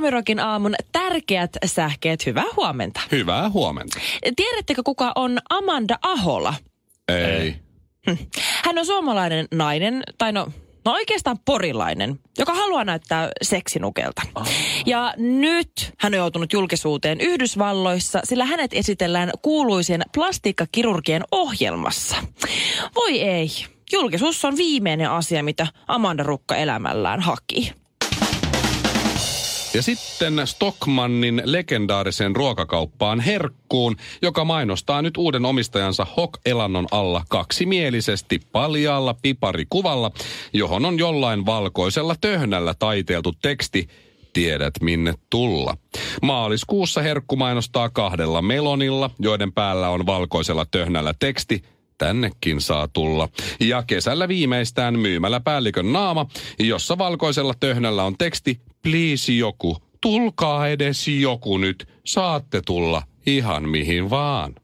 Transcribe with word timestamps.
Suomirokin 0.00 0.40
aamun 0.40 0.74
tärkeät 0.92 1.50
sähkeet, 1.64 2.26
hyvää 2.26 2.44
huomenta. 2.56 3.00
Hyvää 3.12 3.50
huomenta. 3.50 3.98
Tiedättekö 4.36 4.82
kuka 4.82 5.12
on 5.14 5.38
Amanda 5.50 5.98
Ahola? 6.02 6.54
Ei. 7.08 7.56
Hän 8.64 8.78
on 8.78 8.86
suomalainen 8.86 9.48
nainen, 9.54 10.02
tai 10.18 10.32
no, 10.32 10.48
no 10.84 10.92
oikeastaan 10.92 11.38
porilainen, 11.44 12.18
joka 12.38 12.54
haluaa 12.54 12.84
näyttää 12.84 13.30
seksinukelta. 13.42 14.22
Ja 14.86 15.14
nyt 15.16 15.92
hän 15.98 16.14
on 16.14 16.18
joutunut 16.18 16.52
julkisuuteen 16.52 17.20
Yhdysvalloissa, 17.20 18.20
sillä 18.24 18.44
hänet 18.44 18.74
esitellään 18.74 19.30
kuuluisien 19.42 20.02
plastiikkakirurgien 20.14 21.24
ohjelmassa. 21.32 22.16
Voi 22.94 23.20
ei, 23.20 23.48
julkisuus 23.92 24.44
on 24.44 24.56
viimeinen 24.56 25.10
asia, 25.10 25.42
mitä 25.42 25.66
Amanda 25.88 26.22
Rukka 26.22 26.56
elämällään 26.56 27.20
haki. 27.20 27.72
Ja 29.74 29.82
sitten 29.82 30.42
Stockmannin 30.44 31.42
legendaariseen 31.44 32.36
ruokakauppaan 32.36 33.20
Herkkuun, 33.20 33.96
joka 34.22 34.44
mainostaa 34.44 35.02
nyt 35.02 35.16
uuden 35.16 35.44
omistajansa 35.44 36.06
Hok 36.16 36.38
Elannon 36.46 36.86
alla 36.90 37.24
kaksimielisesti 37.28 38.40
paljaalla 38.52 39.14
piparikuvalla, 39.22 40.10
johon 40.52 40.84
on 40.84 40.98
jollain 40.98 41.46
valkoisella 41.46 42.14
töhnällä 42.20 42.74
taiteeltu 42.78 43.32
teksti 43.42 43.88
Tiedät 44.32 44.74
minne 44.80 45.14
tulla. 45.30 45.76
Maaliskuussa 46.22 47.02
Herkku 47.02 47.36
mainostaa 47.36 47.88
kahdella 47.88 48.42
melonilla, 48.42 49.10
joiden 49.18 49.52
päällä 49.52 49.88
on 49.88 50.06
valkoisella 50.06 50.66
töhnällä 50.70 51.14
teksti 51.18 51.62
tännekin 51.98 52.60
saa 52.60 52.88
tulla. 52.88 53.28
Ja 53.60 53.82
kesällä 53.86 54.28
viimeistään 54.28 54.98
myymällä 54.98 55.40
päällikön 55.40 55.92
naama, 55.92 56.26
jossa 56.58 56.98
valkoisella 56.98 57.54
töhnällä 57.60 58.04
on 58.04 58.18
teksti 58.18 58.60
Please 58.82 59.32
joku, 59.32 59.76
tulkaa 60.00 60.68
edes 60.68 61.08
joku 61.08 61.58
nyt, 61.58 61.88
saatte 62.06 62.62
tulla 62.66 63.02
ihan 63.26 63.68
mihin 63.68 64.10
vaan. 64.10 64.54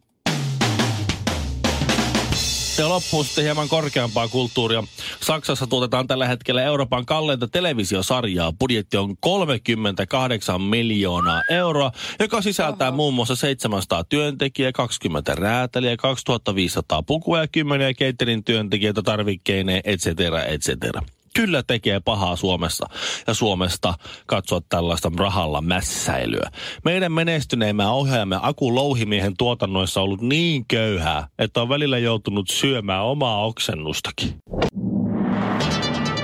Ja 2.78 2.89
loppuun 2.89 3.25
sitten 3.25 3.45
hieman 3.45 3.69
korkeampaa 3.69 4.28
kulttuuria. 4.28 4.84
Saksassa 5.20 5.67
tuotetaan 5.67 6.06
tällä 6.06 6.27
hetkellä 6.27 6.62
Euroopan 6.62 7.06
kalleinta 7.06 7.48
televisiosarjaa. 7.48 8.53
Budjetti 8.53 8.97
on 8.97 9.17
38 9.20 10.61
miljoonaa 10.61 11.42
euroa, 11.51 11.92
joka 12.20 12.42
sisältää 12.42 12.89
Oho. 12.89 12.97
muun 12.97 13.14
muassa 13.14 13.36
700 13.36 14.05
työntekijää, 14.05 14.73
20 14.73 15.34
räätäliä, 15.34 15.97
2500 15.97 17.03
pukua 17.03 17.39
ja 17.39 17.48
10 17.48 17.95
caterin 17.95 18.45
työntekijöitä 18.45 19.03
tarvikkeineen, 19.03 19.80
etc. 19.84 20.06
etc 20.47 21.16
kyllä 21.37 21.62
tekee 21.62 22.01
pahaa 22.01 22.37
Suomessa 22.37 22.87
ja 23.27 23.34
Suomesta 23.34 23.95
katsoa 24.27 24.61
tällaista 24.69 25.12
rahalla 25.17 25.61
mässäilyä. 25.61 26.51
Meidän 26.84 27.12
menestyneimmä 27.12 27.91
ohjaajamme 27.91 28.39
Aku 28.42 28.75
Louhimiehen 28.75 29.37
tuotannoissa 29.39 30.01
on 30.01 30.05
ollut 30.05 30.20
niin 30.20 30.64
köyhää, 30.69 31.29
että 31.39 31.62
on 31.62 31.69
välillä 31.69 31.98
joutunut 31.98 32.48
syömään 32.51 33.05
omaa 33.05 33.45
oksennustakin. 33.45 34.34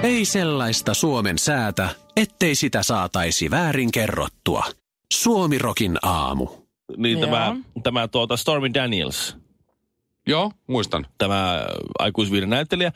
Ei 0.03 0.25
sellaista 0.25 0.95
Suomen 0.95 1.39
säätä, 1.39 1.89
ettei 2.17 2.55
sitä 2.55 2.83
saataisi 2.83 3.51
väärin 3.51 3.93
kerrottua. 3.93 4.65
Suomirokin 5.13 5.99
aamu. 6.03 6.49
Niin 6.97 7.21
tämä, 7.21 7.57
tämä 7.83 8.09
tuota 8.09 8.37
Stormy 8.37 8.75
Daniels, 8.75 9.37
Joo, 10.27 10.53
muistan. 10.67 11.07
tämä 11.19 11.67
aikuisviiden 11.99 12.51
näyttelijä, 12.51 12.93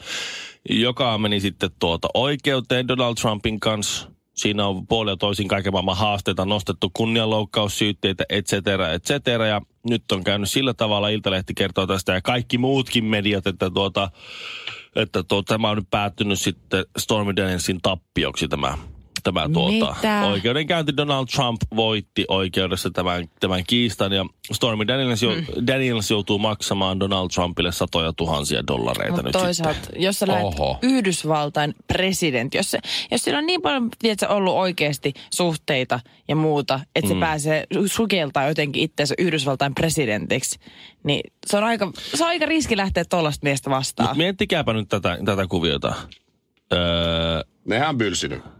joka 0.71 1.19
meni 1.19 1.41
sitten 1.41 1.71
tuota 1.79 2.09
oikeuteen 2.15 2.89
Donald 2.89 3.15
Trumpin 3.15 3.61
kanssa. 3.61 4.11
Siinä 4.35 4.67
on 4.67 4.87
puolella 4.87 5.17
toisin 5.17 5.49
kaiken 5.49 5.73
maailman 5.73 5.97
haasteita 5.97 6.45
nostettu, 6.45 6.91
kunnianloukkaussyytteitä, 6.95 8.25
et 8.29 8.47
cetera, 8.47 8.93
et 8.93 9.05
cetera. 9.05 9.47
Ja 9.47 9.61
nyt 9.91 10.13
on 10.13 10.25
käynyt 10.25 10.51
sillä 10.51 10.75
tavalla, 10.75 11.09
Iltalehti 11.09 11.55
kertoo 11.55 11.87
tästä 11.87 12.13
ja 12.13 12.23
kaikki 12.23 12.59
muutkin 12.59 13.05
mediat, 13.05 13.47
että, 13.47 13.71
tuota, 13.71 14.11
että 14.97 15.23
tuota, 15.23 15.55
tämä 15.55 15.71
on 15.71 15.77
nyt 15.77 15.91
päättynyt 15.91 16.41
sitten 16.41 16.85
Stormy 16.99 17.37
Danielsin 17.37 17.81
tappioksi 17.83 18.49
tämä 18.49 18.79
tämä 19.27 19.49
tuota, 19.53 19.97
oikeudenkäynti. 20.27 20.97
Donald 20.97 21.27
Trump 21.27 21.63
voitti 21.77 22.25
oikeudessa 22.29 22.91
tämän, 22.91 23.29
tämän 23.41 23.65
kiistan 23.67 24.13
ja 24.13 24.27
Stormy 24.53 24.87
Daniels, 24.87 25.23
jo, 25.23 25.31
mm. 25.31 25.67
Daniels 25.67 26.11
joutuu 26.11 26.39
maksamaan 26.39 27.01
Donald 27.01 27.29
Trumpille 27.35 27.73
satoja 27.73 28.13
tuhansia 28.13 28.67
dollareita 28.67 29.17
Mut 29.17 29.25
nyt 29.25 29.33
toisaalta, 29.33 29.81
sitten. 29.81 30.03
jos 30.03 30.19
sä 30.19 30.27
lähdet 30.27 30.55
Yhdysvaltain 30.83 31.75
presidentti, 31.87 32.59
jos, 32.59 32.71
se, 32.71 32.79
jos 33.11 33.25
sillä 33.25 33.39
on 33.39 33.47
niin 33.47 33.63
paljon 33.63 33.89
tiedätkö, 33.99 34.29
ollut 34.29 34.55
oikeasti 34.55 35.13
suhteita 35.35 36.01
ja 36.29 36.37
muuta, 36.37 36.81
että 36.95 37.11
mm. 37.11 37.15
se 37.15 37.21
pääsee 37.21 37.67
sukeltaa 37.87 38.49
jotenkin 38.49 38.83
itseensä 38.83 39.15
Yhdysvaltain 39.19 39.75
presidentiksi, 39.75 40.59
niin 41.05 41.33
se 41.47 41.57
on 41.57 41.65
aika, 41.65 41.93
se 42.15 42.25
on 42.25 42.31
aika 42.31 42.47
riski 42.47 42.77
lähteä 42.77 43.05
tuollaista 43.05 43.45
miestä 43.45 43.71
vastaan. 43.71 44.09
Mut 44.09 44.17
miettikääpä 44.17 44.73
nyt 44.73 44.89
tätä, 44.89 45.19
tätä 45.25 45.47
kuviota. 45.47 45.95
Öö, 46.73 47.43
Nehän 47.65 47.89
on 47.89 47.99
bylsinyt. 47.99 48.56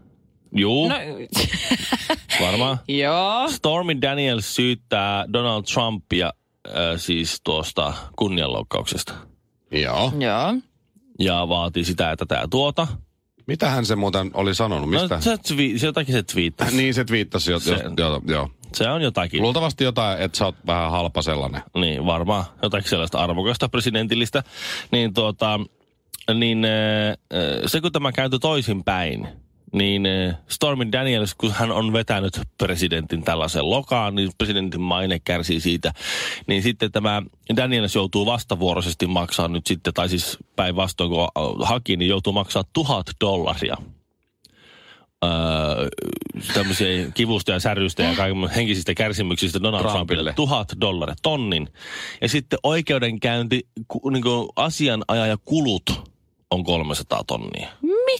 Juu. 0.55 0.89
No. 0.89 0.95
Varmaan. 2.45 2.77
Joo. 2.87 3.49
Stormy 3.49 4.01
Daniels 4.01 4.55
syyttää 4.55 5.25
Donald 5.33 5.63
Trumpia 5.73 6.33
äh, 6.67 6.73
siis 6.97 7.41
tuosta 7.43 7.93
kunnianloukkauksesta. 8.15 9.13
Joo. 9.71 10.11
Joo. 10.19 10.53
Ja 11.19 11.49
vaatii 11.49 11.83
sitä, 11.83 12.11
että 12.11 12.25
tämä 12.25 12.47
tuota. 12.49 12.87
Mitä 13.47 13.69
hän 13.69 13.85
se 13.85 13.95
muuten 13.95 14.31
oli 14.33 14.55
sanonut? 14.55 14.89
Mistä? 14.89 15.15
No, 15.15 15.21
se, 15.21 15.35
twi- 15.35 15.77
se 15.79 15.85
jotakin 15.85 16.13
se 16.15 16.23
twiittasi. 16.23 16.77
niin, 16.77 16.93
se 16.93 17.05
twiittasi. 17.05 17.51
Jo, 17.51 17.59
Se- 17.59 17.83
jo, 17.97 18.21
jo. 18.27 18.49
Se 18.75 18.89
on 18.89 19.01
jotakin. 19.01 19.41
Luultavasti 19.41 19.83
jotain, 19.83 20.21
että 20.21 20.37
sä 20.37 20.45
oot 20.45 20.55
vähän 20.67 20.91
halpa 20.91 21.21
sellainen. 21.21 21.61
Niin, 21.75 22.05
varmaan. 22.05 22.45
Jotakin 22.63 22.89
sellaista 22.89 23.17
arvokasta 23.19 23.69
presidentillistä. 23.69 24.43
Niin 24.91 25.13
tuota, 25.13 25.59
niin 26.33 26.65
äh, 26.65 27.09
äh, 27.09 27.17
se 27.65 27.81
kun 27.81 27.91
tämä 27.91 28.11
kääntyi 28.11 28.39
toisinpäin, 28.39 29.27
niin 29.73 30.05
äh, 30.05 30.37
Stormy 30.49 30.91
Daniels, 30.91 31.35
kun 31.35 31.51
hän 31.51 31.71
on 31.71 31.93
vetänyt 31.93 32.41
presidentin 32.57 33.23
tällaisen 33.23 33.69
lokaan, 33.69 34.15
niin 34.15 34.31
presidentin 34.37 34.81
maine 34.81 35.19
kärsii 35.19 35.59
siitä. 35.59 35.93
Niin 36.47 36.63
sitten 36.63 36.91
tämä 36.91 37.23
Daniels 37.55 37.95
joutuu 37.95 38.25
vastavuoroisesti 38.25 39.07
maksaa 39.07 39.47
nyt 39.47 39.67
sitten, 39.67 39.93
tai 39.93 40.09
siis 40.09 40.37
päinvastoin 40.55 41.09
kun 41.09 41.21
äh, 41.21 41.69
haki, 41.69 41.97
niin 41.97 42.09
joutuu 42.09 42.33
maksaa 42.33 42.63
tuhat 42.73 43.05
dollaria 43.21 43.77
öö, 45.25 45.87
tämmöisiä 46.53 47.11
kivusta 47.13 47.51
ja 47.51 47.59
särystä 47.59 48.03
ja 48.03 48.15
kaiken 48.15 48.49
henkisistä 48.49 48.93
kärsimyksistä 48.93 49.63
Donald 49.63 49.81
Trumpille. 49.81 50.05
Trumpille. 50.05 50.33
Tuhat 50.33 50.73
dollaria, 50.81 51.15
tonnin. 51.21 51.69
Ja 52.21 52.29
sitten 52.29 52.59
oikeudenkäynti, 52.63 53.67
ku, 53.87 54.09
niin 54.09 54.23
kuin 54.23 54.49
asianajaja 54.55 55.37
kulut 55.45 56.13
on 56.51 56.63
300 56.63 57.23
tonnia. 57.27 57.69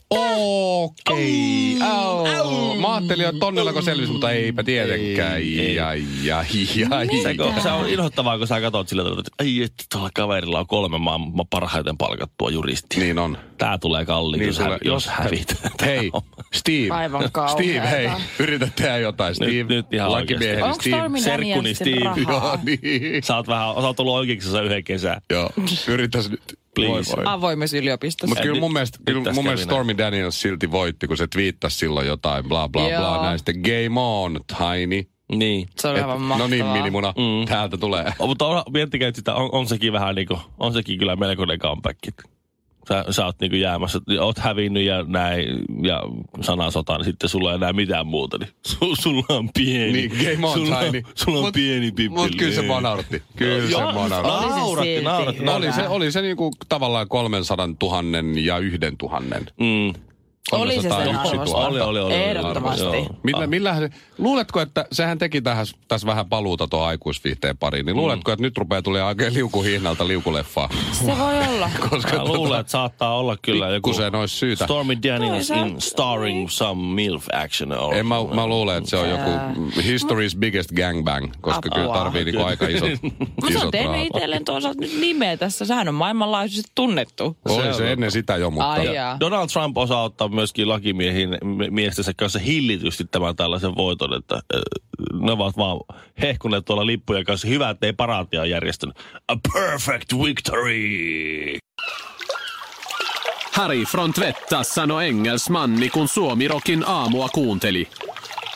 Okei. 0.10 1.76
Okay. 1.76 2.78
Mä 2.82 2.96
ajattelin, 2.96 3.26
että 3.26 3.40
tonnellako 3.40 3.82
selvisi, 3.82 4.12
mutta 4.12 4.32
eipä 4.32 4.64
tietenkään. 4.64 5.38
Ei, 5.38 5.80
Ai, 5.80 6.00
ai, 6.30 6.32
ai, 6.32 6.46
Se, 6.66 7.28
ai. 7.28 7.36
kun, 7.38 7.62
se 7.64 7.72
on 7.72 7.90
inhottavaa, 7.90 8.38
kun 8.38 8.48
sä 8.48 8.62
katsot 8.62 8.88
sillä 8.90 9.04
tavalla, 9.04 9.20
että 9.20 9.32
ai, 9.44 9.64
että 9.64 9.84
tuolla 9.92 10.10
kaverilla 10.16 10.60
on 10.60 10.68
kolme 10.68 10.98
maan 10.98 11.22
parhaiten 11.50 11.98
palkattua 11.98 12.50
juristia. 12.50 13.00
Niin 13.00 13.20
on. 13.20 13.38
Tää 13.58 13.78
tulee 13.78 14.06
kalliin, 14.06 14.40
Niin 14.40 14.48
jos, 14.48 14.56
tulee- 14.58 14.72
hä, 14.72 14.78
jos 14.86 15.08
hävit. 15.08 15.56
Hei, 15.86 16.12
Steve. 16.54 16.88
Aivan 16.90 17.32
kauheeta. 17.32 17.64
Steve, 17.64 17.90
hei. 17.92 18.10
Yritä 18.40 18.68
tehdä 18.76 18.98
jotain. 18.98 19.36
Steve, 19.36 19.52
Nyt- 19.52 19.68
nyt 19.68 19.94
ihan 19.94 20.12
lakimieheni 20.12 20.62
Onko 20.62 20.76
Steve. 20.82 21.20
Serkkuni 21.20 21.76
Steve. 21.76 22.24
rahaa? 22.26 22.50
Joo, 22.54 22.58
niin. 22.66 23.24
Sä 23.24 23.36
oot 23.36 23.48
vähän, 23.48 23.76
sä 23.76 23.88
oot 23.88 24.00
ollut 24.00 24.14
oikeuksessa 24.16 24.62
yhden 24.62 24.84
kesän. 24.84 25.22
Joo, 25.30 25.50
yrittäisi 25.88 26.30
nyt. 26.30 26.60
Please. 26.86 27.16
Voi, 27.16 27.26
voi. 27.26 27.34
Avoimessa 27.34 27.78
yliopistossa. 27.78 28.28
Mutta 28.28 28.44
kyllä 28.44 28.60
mun 28.60 28.74
mielestä, 28.74 29.00
kyllä 29.06 29.34
mun 29.34 29.44
mielestä 29.44 29.64
Stormy 29.66 29.98
Daniels 29.98 30.42
silti 30.42 30.72
voitti, 30.72 31.08
kun 31.08 31.18
se 31.18 31.28
twiittasi 31.28 31.78
silloin 31.78 32.08
jotain 32.08 32.46
bla 32.48 32.70
bla 32.70 32.90
Joo. 32.90 33.00
bla 33.02 33.22
näistä 33.24 33.54
game 33.54 34.00
on, 34.00 34.40
tiny. 34.58 35.04
Niin. 35.36 35.68
Se 35.80 35.88
on 35.88 35.96
Et- 35.96 36.02
aivan 36.02 36.16
no 36.18 36.26
mahtavaa. 36.28 36.48
niin, 36.50 36.66
minimuna, 36.66 37.12
Mm. 37.18 37.46
täältä 37.48 37.78
tulee. 37.78 38.14
O, 38.20 38.28
mutta 38.28 38.46
on, 38.48 38.64
miettikää, 38.74 39.08
että 39.08 39.20
sitä 39.20 39.36
on, 39.36 39.50
on 39.52 39.68
sekin 39.68 39.94
vähän 39.94 40.16
niin 40.16 40.28
kuin, 40.28 40.40
on 40.60 40.74
sekin 40.74 41.00
kyllä 41.00 41.16
melkoinen 41.16 41.60
comeback. 41.60 42.00
Sä, 42.88 43.06
sä 43.10 43.26
oot 43.26 43.36
niinku 43.42 43.56
jäämässä, 43.58 44.00
oot 44.22 44.38
hävinnyt 44.38 44.84
ja 44.84 45.04
näin, 45.08 45.46
ja 45.84 46.02
sanasota, 46.42 46.98
niin 46.98 47.06
sitten 47.06 47.30
sulla 47.30 47.50
ei 47.52 47.56
enää 47.56 47.74
mitään 47.74 48.08
muuta. 48.08 48.38
Niin 48.38 48.50
su, 48.68 48.96
sulla 48.96 49.26
on 49.30 49.50
pieni. 49.54 49.92
Niin, 49.94 50.12
game 50.36 50.48
on 50.48 50.54
sulla, 50.54 50.80
tiny. 50.80 51.04
Sulla 51.16 51.38
on 51.40 51.46
Mut- 51.46 51.54
pieni 51.54 51.92
pippeli. 51.92 52.10
Mut 52.10 52.36
kyllä 52.36 52.56
se 52.56 52.62
mua 52.62 52.82
nauratti. 52.82 53.24
Kyllä 53.36 53.66
se 53.66 53.72
Joo, 53.72 53.82
nauratti. 53.92 54.16
Se 54.16 54.22
Nauratti, 54.22 54.86
silti 54.94 55.06
nauratti. 55.06 55.40
hyvä. 55.42 55.56
Oli 55.56 55.72
se, 55.74 55.88
oli 55.88 56.12
se 56.12 56.22
niinku 56.22 56.52
tavallaan 56.70 57.08
300 57.08 57.68
000 57.82 58.04
ja 58.42 58.58
yhden 58.58 58.98
tuhannen. 58.98 59.46
Mm. 59.60 59.94
Oli 60.52 60.76
se 60.76 60.82
sen 60.82 60.90
301 60.92 61.30
arvosta. 61.30 61.58
000. 61.58 61.68
Oli, 61.68 61.80
oli, 61.82 62.00
oli. 62.00 62.14
Ehdottomasti. 62.14 63.08
Millä, 63.24 63.48
millähän 63.48 63.82
se, 63.82 63.90
luuletko, 64.18 64.62
että 64.62 64.86
sehän 64.92 65.18
teki 65.18 65.42
tähän, 65.42 65.66
tässä 65.88 66.08
vähän 66.08 66.30
paluuta 66.30 66.68
tuon 66.68 66.88
aikuisviihteen 66.88 67.58
pariin, 67.58 67.86
niin 67.86 67.96
luuletko, 67.96 68.32
että 68.32 68.42
nyt 68.44 68.58
rupeaa 68.58 68.82
tulee 68.82 69.04
oikein 69.04 69.34
liukuhihnalta 69.34 70.08
liukuleffaa? 70.08 70.70
Se 70.92 71.18
voi 71.18 71.40
olla. 71.50 71.70
Koska 71.90 72.18
Mä 72.18 72.26
luulen, 72.26 72.60
että 72.60 72.72
saattaa 72.72 73.18
olla 73.18 73.38
kyllä 73.42 73.68
joku 73.68 73.90
Pikkusen 73.90 74.16
olisi 74.16 74.36
syytä. 74.36 74.64
Stormy 74.66 74.98
Daniels 75.04 75.50
in 75.50 75.82
starring 75.82 76.50
some 76.50 76.94
MILF 76.96 77.26
action. 77.34 77.72
Or 77.80 77.94
En 77.96 78.06
mä, 78.06 78.16
mä 78.36 78.48
luulen, 78.48 78.78
että 78.78 78.90
se 78.90 78.98
on 78.98 79.10
joku 79.10 79.30
history's 79.78 80.38
biggest 80.40 80.72
gangbang, 80.72 81.32
koska 81.42 81.70
kyllä 81.70 81.84
Apua. 81.84 81.98
tarvii 81.98 82.26
niinku 82.26 82.44
aika 82.44 82.68
isot, 82.78 82.90
Mutta 83.02 83.26
se 83.40 83.46
on 83.46 83.50
isot 83.50 83.72
tehnyt 83.72 84.06
itselleen 84.08 84.46
toisaalta 84.46 84.82
nyt 84.82 85.00
nimeä 85.00 85.38
tässä. 85.38 85.66
Sehän 85.66 85.88
on 85.88 85.96
maailmanlaajuisesti 85.96 86.72
tunnettu. 86.76 87.38
Oli 87.46 87.74
se 87.74 87.92
ennen 87.92 88.12
sitä 88.12 88.38
jo, 88.38 88.50
mutta... 88.52 88.76
Donald 89.20 89.48
Trump 89.48 89.78
osaa 89.78 90.04
ottaa 90.04 90.28
myöskin 90.38 90.70
lakimiehin 90.70 91.30
m- 91.30 91.74
miestensä 91.74 92.14
kanssa 92.14 92.40
hillitysti 92.40 93.06
tämän 93.12 93.36
tällaisen 93.36 93.76
voiton, 93.76 94.14
että 94.14 94.42
ne 95.14 95.32
ovat 95.32 95.58
vaan 95.58 95.80
hehkuneet 96.22 96.66
tuolla 96.66 96.86
lippujen 96.86 97.26
kanssa. 97.26 97.48
Hyvä, 97.48 97.70
ettei 97.70 97.94
paraatia 97.94 98.46
järjestänyt. 98.46 98.96
A 99.28 99.36
perfect 99.54 100.14
victory! 100.26 101.58
Harry 103.54 103.84
från 103.86 104.14
Tvättas 104.14 104.76
sanoi 104.76 105.08
engelsmanni, 105.08 105.90
kun 105.90 106.08
Suomirokin 106.08 106.84
aamua 106.88 107.30
kuunteli. 107.30 107.88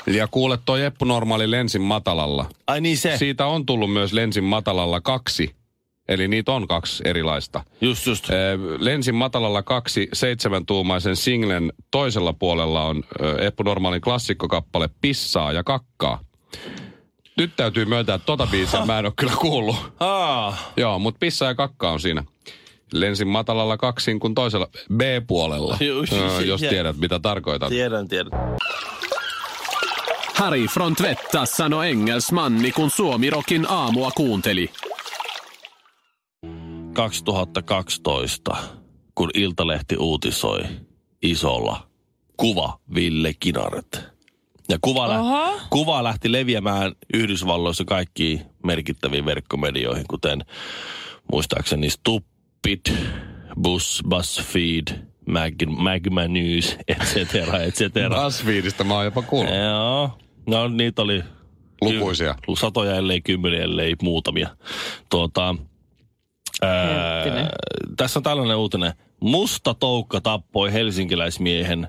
Ja 0.07 0.27
kuule, 0.27 0.59
toi 0.65 0.85
Eppu 0.85 1.05
Normaali 1.05 1.51
lensin 1.51 1.81
matalalla. 1.81 2.45
Ai 2.67 2.81
niin 2.81 2.97
se. 2.97 3.17
Siitä 3.17 3.45
on 3.45 3.65
tullut 3.65 3.93
myös 3.93 4.13
lensin 4.13 4.43
matalalla 4.43 5.01
kaksi. 5.01 5.55
Eli 6.07 6.27
niitä 6.27 6.51
on 6.51 6.67
kaksi 6.67 7.03
erilaista. 7.05 7.63
Just, 7.81 8.05
just. 8.07 8.29
Lensin 8.79 9.15
matalalla 9.15 9.63
kaksi 9.63 10.09
seitsemäntuumaisen 10.13 11.15
singlen 11.15 11.73
toisella 11.91 12.33
puolella 12.33 12.83
on 12.83 13.03
Eppu 13.39 13.63
Normaalin 13.63 14.01
klassikkokappale 14.01 14.89
Pissaa 15.01 15.51
ja 15.51 15.63
kakkaa. 15.63 16.19
Nyt 17.37 17.51
täytyy 17.55 17.85
myöntää, 17.85 18.15
että 18.15 18.25
tota 18.25 18.47
biisiä 18.51 18.85
mä 18.85 18.99
en 18.99 19.05
ole 19.05 19.13
kyllä 19.15 19.33
kuullut. 19.41 19.75
Ah, 19.99 20.71
Joo, 20.77 20.99
mutta 20.99 21.17
Pissaa 21.19 21.47
ja 21.49 21.55
kakkaa 21.55 21.91
on 21.91 21.99
siinä. 21.99 22.23
Lensin 22.93 23.27
matalalla 23.27 23.77
kaksin 23.77 24.19
kuin 24.19 24.35
toisella 24.35 24.67
B-puolella, 24.97 25.77
jos 26.45 26.59
tiedät 26.59 26.97
mitä 26.97 27.19
tarkoitan. 27.19 27.69
tiedän, 27.69 28.07
tiedän. 28.07 28.31
Harry 30.35 30.65
från 30.67 30.95
Tvättas 30.95 31.51
sanoi 31.51 31.89
engelsmanni, 31.89 32.71
kun 32.71 32.89
Suomirokin 32.89 33.65
aamua 33.69 34.11
kuunteli. 34.11 34.69
2012, 36.93 38.57
kun 39.15 39.29
Iltalehti 39.33 39.97
uutisoi 39.97 40.61
isolla 41.21 41.87
kuva 42.37 42.79
Ville 42.95 43.33
Kinaret. 43.39 44.03
Ja 44.69 44.77
kuva, 44.81 45.09
lä- 45.09 45.59
kuva 45.69 46.03
lähti 46.03 46.31
leviämään 46.31 46.91
Yhdysvalloissa 47.13 47.85
kaikkiin 47.85 48.41
merkittäviin 48.65 49.25
verkkomedioihin, 49.25 50.05
kuten 50.09 50.45
muistaakseni 51.31 51.89
Stupid, 51.89 52.95
Bus, 53.61 54.03
BuzzFeed, 54.09 54.87
Mag, 55.27 55.53
Magma 55.77 56.27
News, 56.27 56.77
et 56.87 57.03
cetera, 57.13 57.59
et 57.59 57.75
cetera. 57.75 58.25
Asfiidista 58.25 58.83
mä 58.83 58.93
oon 58.95 59.05
jopa 59.05 59.21
kuullut. 59.21 59.53
Joo, 59.55 60.09
no 60.47 60.67
niitä 60.67 61.01
oli 61.01 61.23
Lukuisia. 61.81 62.33
ky- 62.33 62.55
satoja, 62.59 62.95
ellei 62.95 63.21
kymmeniä, 63.21 63.63
ellei 63.63 63.95
muutamia. 64.01 64.49
Tuota, 65.09 65.55
Hettinen. 66.65 67.49
tässä 67.97 68.19
on 68.19 68.23
tällainen 68.23 68.57
uutinen. 68.57 68.93
Musta 69.19 69.73
toukka 69.73 70.21
tappoi 70.21 70.73
helsinkiläismiehen 70.73 71.87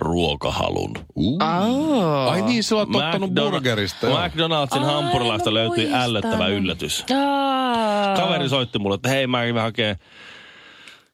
ruokahalun. 0.00 0.94
Uh. 1.16 1.38
Oh. 1.42 2.32
Ai 2.32 2.42
niin, 2.42 2.64
sä 2.64 2.76
oot 2.76 2.88
ottanut 2.96 3.30
McDonald- 3.30 3.50
burgerista. 3.50 4.06
joo. 4.06 4.26
McDonaldsin 4.28 4.82
Ai, 4.82 4.92
hampurilaista 4.92 5.54
löytyi 5.54 5.84
muistan. 5.84 6.02
ällöttävä 6.02 6.46
yllätys. 6.48 7.04
Aa. 7.16 8.16
Kaveri 8.16 8.48
soitti 8.48 8.78
mulle, 8.78 8.94
että 8.94 9.08
hei 9.08 9.26
mä 9.26 9.40
kävin 9.46 9.62
hakee, 9.62 9.96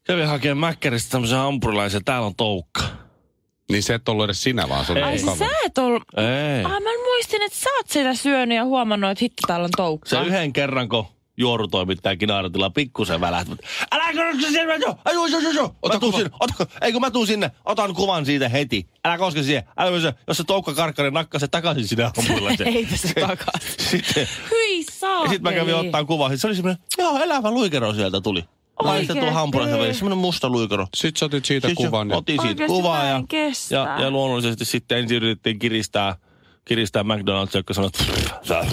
kävin 0.05 0.27
hakee 0.27 0.55
Mäkkäristä 0.55 1.11
tämmöisen 1.11 1.39
hampurilaisen, 1.39 2.05
täällä 2.05 2.27
on 2.27 2.35
toukka. 2.37 2.83
Niin 3.73 3.83
se 3.83 3.95
et 3.95 4.09
ollut 4.09 4.25
edes 4.25 4.43
sinä, 4.43 4.69
vaan 4.69 4.85
se 4.85 5.03
Ai 5.03 5.19
sä 5.19 5.27
kaveri. 5.27 5.51
et 5.67 5.79
ollut... 5.79 6.03
Ei. 6.17 6.65
Ai 6.65 6.81
mä 6.81 6.91
muistin, 7.05 7.43
että 7.43 7.59
sä 7.59 7.71
oot 7.77 7.89
sitä 7.89 8.15
syönyt 8.15 8.57
ja 8.57 8.65
huomannut, 8.65 9.11
että 9.11 9.25
hitto 9.25 9.43
täällä 9.47 9.65
on 9.65 9.71
toukka. 9.77 10.09
Se 10.09 10.21
yhden 10.21 10.53
kerran, 10.53 10.89
kun 10.89 11.07
juorutoimittaja 11.41 12.17
Kinaaratilla 12.17 12.71
pikkusen 12.71 13.21
välähti. 13.21 13.51
mutta 13.51 13.67
Älä 13.93 14.05
koske 14.05 14.47
sinne, 14.47 14.77
joo, 14.77 14.99
ai 15.05 15.15
joo, 15.15 15.27
joo, 15.27 15.41
joo, 15.41 15.53
joo. 15.53 15.75
Mä 15.93 15.99
tuun 15.99 16.13
sinne, 16.13 16.31
otako, 16.41 16.67
ei 16.83 16.93
kun 16.93 17.01
mä 17.01 17.11
tuun 17.11 17.27
sinne, 17.27 17.51
otan 17.65 17.95
kuvan 17.95 18.27
siitä 18.27 18.49
heti. 18.49 18.89
Älä 19.05 19.19
koske 19.19 19.43
siihen, 19.43 19.63
älä 19.77 20.01
se, 20.01 20.15
jos 20.29 20.37
se 20.37 20.45
toukka 20.45 20.75
karkkaa, 20.75 21.03
niin 21.05 21.15
nakkaa 21.15 21.39
se 21.39 21.49
takaisin 21.49 21.89
sinne 21.89 22.11
hampurilaiseen. 22.17 22.73
Heitä 22.73 22.97
se 22.97 23.15
takaisin. 23.15 23.75
Sitten, 23.79 24.29
Hyi 24.51 24.85
ja 25.23 25.29
sitten 25.29 25.43
mä 25.43 25.53
kävin 25.53 25.75
ottaa. 25.75 26.01
Sitten 26.01 26.39
se 26.39 26.47
oli 26.47 26.55
semmoinen, 26.55 26.83
joo, 26.99 27.19
elävä 27.19 27.51
luikero 27.51 27.93
sieltä 27.95 28.21
tuli. 28.21 28.45
Mä 28.85 28.99
sitten 28.99 29.17
tuolla 29.17 29.33
hampurilaisen 29.33 29.81
välissä, 29.81 29.99
semmoinen 29.99 30.19
musta 30.19 30.49
luikero. 30.49 30.87
Sitten 30.97 31.19
sä 31.19 31.27
otit 31.27 31.45
siitä 31.45 31.69
Sitten 31.69 31.87
kuvan. 31.87 32.11
ja- 32.11 32.17
Otin 32.17 32.43
siitä 32.43 32.67
kuvaa 32.67 32.99
mä 33.03 33.09
ja, 33.09 33.23
ja, 33.71 34.01
ja, 34.03 34.11
luonnollisesti 34.11 34.65
sitten 34.65 34.99
ensin 34.99 35.17
yritettiin 35.17 35.59
kiristää, 35.59 36.17
kiristää 36.65 37.03
McDonald's, 37.03 37.57
joka 37.57 37.75
"Sä." 37.75 38.67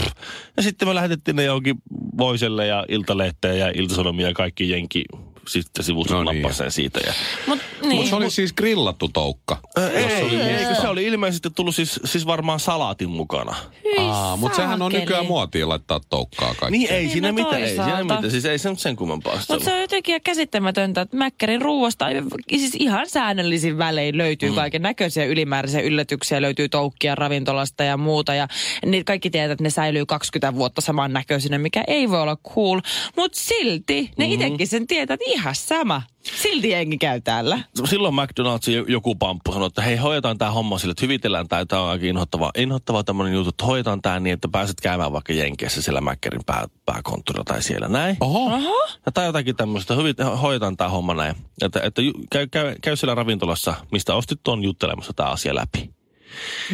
ja 0.57 0.63
sitten 0.63 0.87
me 0.87 0.95
lähetettiin 0.95 1.35
ne 1.35 1.43
johonkin 1.43 1.75
Voiselle 2.17 2.67
ja 2.67 2.85
Iltalehteen 2.89 3.59
ja 3.59 3.71
Iltasanomia 3.75 4.27
ja 4.27 4.33
kaikki 4.33 4.69
jenki 4.69 5.05
sitten 5.47 5.85
sivuston 5.85 6.25
No 6.25 6.31
niin. 6.31 6.45
siitä. 6.69 6.99
Ja, 7.05 7.13
Mut, 7.47 7.59
niin. 7.81 7.95
Mutta 7.95 8.09
se 8.09 8.15
oli 8.15 8.29
siis 8.29 8.53
grillattu 8.53 9.07
toukka. 9.07 9.57
ei, 9.94 10.05
ei, 10.05 10.41
ei, 10.41 10.65
kun 10.65 10.75
se 10.75 10.88
oli 10.88 11.05
ilmeisesti 11.05 11.49
tullut 11.49 11.75
siis, 11.75 11.99
siis 12.05 12.25
varmaan 12.25 12.59
salaatin 12.59 13.09
mukana. 13.09 13.55
Aa, 13.97 14.38
mutta 14.38 14.55
sehän 14.55 14.81
on 14.81 14.91
nykyään 14.91 15.25
muotia 15.25 15.69
laittaa 15.69 15.99
toukkaa 16.09 16.55
kaikki. 16.55 16.77
Niin 16.77 16.91
ei 16.91 17.07
Niin, 17.07 17.11
siinä 17.11 17.27
no 17.27 17.33
mitään, 17.33 17.63
ei 17.63 17.75
siinä 17.75 18.03
mitään. 18.03 18.31
Siis 18.31 18.45
ei 18.45 18.57
se 18.57 18.69
nyt 18.69 18.79
sen 18.79 18.95
kummempaa 18.95 19.39
Mutta 19.49 19.65
se 19.65 19.73
on 19.73 19.81
jotenkin 19.81 20.21
käsittämätöntä, 20.21 21.01
että 21.01 21.17
Mäkkärin 21.17 21.61
ruuasta 21.61 22.05
siis 22.49 22.75
ihan 22.75 23.09
säännöllisin 23.09 23.77
välein 23.77 24.17
löytyy 24.17 24.49
mm. 24.49 24.55
kaiken 24.55 24.81
näköisiä 24.81 25.25
ylimääräisiä 25.25 25.81
yllätyksiä, 25.81 26.41
löytyy 26.41 26.69
toukkia 26.69 27.15
ravintolasta 27.15 27.83
ja 27.83 27.97
muuta. 27.97 28.33
Ja 28.33 28.47
niin 28.85 29.05
kaikki 29.05 29.29
tietää, 29.29 29.51
että 29.51 29.63
ne 29.63 29.69
säilyy 29.69 30.05
20 30.05 30.55
vuotta 30.55 30.81
saman 30.81 31.13
näköisinä, 31.13 31.57
mikä 31.57 31.83
ei 31.87 32.09
voi 32.09 32.21
olla 32.21 32.37
cool. 32.56 32.80
Mutta 33.16 33.39
silti 33.39 34.11
ne 34.18 34.25
mm-hmm. 34.25 34.42
itsekin 34.42 34.68
sen 34.68 34.87
tietää, 34.87 35.13
että 35.13 35.31
ihan 35.37 35.56
sama. 35.56 36.01
Silti 36.21 36.69
jengi 36.69 36.97
käy 36.97 37.21
täällä. 37.21 37.59
silloin 37.85 38.13
McDonald'sin 38.15 38.91
joku 38.91 39.15
pamppu 39.15 39.51
sanoi, 39.51 39.67
että 39.67 39.81
hei, 39.81 39.95
hoidetaan 39.95 40.37
tämä 40.37 40.51
homma 40.51 40.77
sille, 40.77 40.91
että 40.91 41.06
hyvitellään 41.06 41.47
tämä, 41.47 41.65
tämä 41.65 41.81
on 41.81 41.89
aika 41.89 42.06
inhottava, 42.06 42.51
inhottava 42.57 43.03
tämmöinen 43.03 43.33
juttu, 43.33 43.49
että 43.49 43.65
hoidetaan 43.65 44.01
tämä 44.01 44.19
niin, 44.19 44.33
että 44.33 44.47
pääset 44.47 44.81
käymään 44.81 45.13
vaikka 45.13 45.33
Jenkeissä 45.33 45.81
siellä 45.81 46.01
Mäkkärin 46.01 46.41
pää, 46.45 46.65
pääkonttorilla 46.85 47.44
tai 47.44 47.61
siellä 47.61 47.87
näin. 47.87 48.17
Oho. 48.19 48.57
Ja 49.06 49.11
tai 49.11 49.25
jotakin 49.25 49.56
tämmöistä, 49.56 49.95
hyvit, 49.95 50.17
hoidetaan 50.41 50.77
tämä 50.77 50.89
homma 50.89 51.13
näin. 51.13 51.35
Että, 51.61 51.81
että 51.83 52.01
käy, 52.31 52.47
käy, 52.47 52.75
käy 52.81 52.95
siellä 52.95 53.15
ravintolassa, 53.15 53.73
mistä 53.91 54.15
ostit 54.15 54.39
tuon 54.44 54.63
juttelemassa 54.63 55.13
tämä 55.13 55.29
asia 55.29 55.56
läpi. 55.56 55.96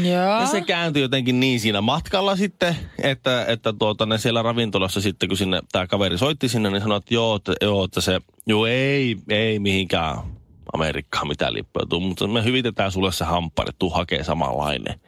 Joo. 0.03 0.39
Ja 0.39 0.45
se 0.45 0.62
kääntyi 0.62 1.01
jotenkin 1.01 1.39
niin 1.39 1.60
siinä 1.60 1.81
matkalla 1.81 2.36
sitten, 2.36 2.75
että, 3.03 3.45
että 3.45 3.74
tuota, 3.79 4.05
ne 4.05 4.17
siellä 4.17 4.41
ravintolassa 4.41 5.01
sitten, 5.01 5.29
kun 5.29 5.38
sinne 5.38 5.62
tämä 5.72 5.88
kaveri 5.88 6.17
soitti 6.17 6.50
sinne, 6.50 6.69
niin 6.69 6.81
sanoi, 6.81 6.98
että 6.98 7.13
joo, 7.13 7.36
että, 7.36 7.53
joo, 7.62 7.83
että 7.83 8.01
se, 8.01 8.22
joo 8.48 8.65
ei, 8.65 9.17
ei 9.29 9.60
mihinkään 9.60 10.17
Amerikkaan 10.74 11.27
mitään 11.27 11.53
lippuja 11.53 11.86
tuu, 11.86 12.00
mutta 12.00 12.27
me 12.27 12.43
hyvitetään 12.43 12.91
sulle 12.91 13.12
se 13.12 13.25
hamppari, 13.25 13.72
tuu 13.79 13.89
hakee 13.89 14.24
samanlainen. 14.24 15.00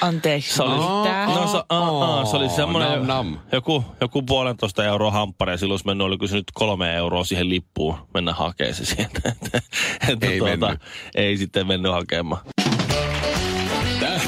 Anteeksi. 0.00 0.54
Se 0.54 0.62
oli, 0.62 0.76
no, 0.76 1.48
se, 1.52 1.58
a, 1.68 2.20
a, 2.20 2.24
se 2.24 2.36
oli 2.36 2.48
semmoinen 2.48 2.92
nam, 2.92 3.06
nam. 3.06 3.38
Joku, 3.52 3.84
joku 4.00 4.22
puolentoista 4.22 4.84
euroa 4.84 5.10
hamppari 5.10 5.52
ja 5.52 5.58
silloin 5.58 5.72
olisi 5.72 5.86
mennyt, 5.86 6.06
oliko 6.06 6.26
se 6.26 6.36
nyt 6.36 6.50
kolme 6.54 6.94
euroa 6.94 7.24
siihen 7.24 7.48
lippuun 7.48 7.94
mennä 8.14 8.32
hakemaan 8.32 8.74
se 8.74 8.84
sieltä. 8.84 9.20
Että, 9.24 9.60
että 10.08 10.26
Ei 10.26 10.40
mennyt. 10.40 10.80
ei 11.14 11.36
sitten 11.36 11.66
mennyt 11.66 11.92
hakemaan. 11.92 12.42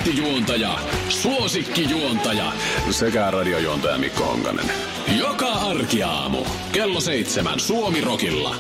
Tähtijuontaja, 0.04 0.78
suosikkijuontaja 1.08 2.52
sekä 2.90 3.30
radiojuontaja 3.30 3.98
Mikko 3.98 4.24
Honkanen. 4.24 4.64
Joka 5.18 5.46
arkiaamu 5.46 6.38
kello 6.72 7.00
seitsemän 7.00 7.60
Suomirokilla. 7.60 8.56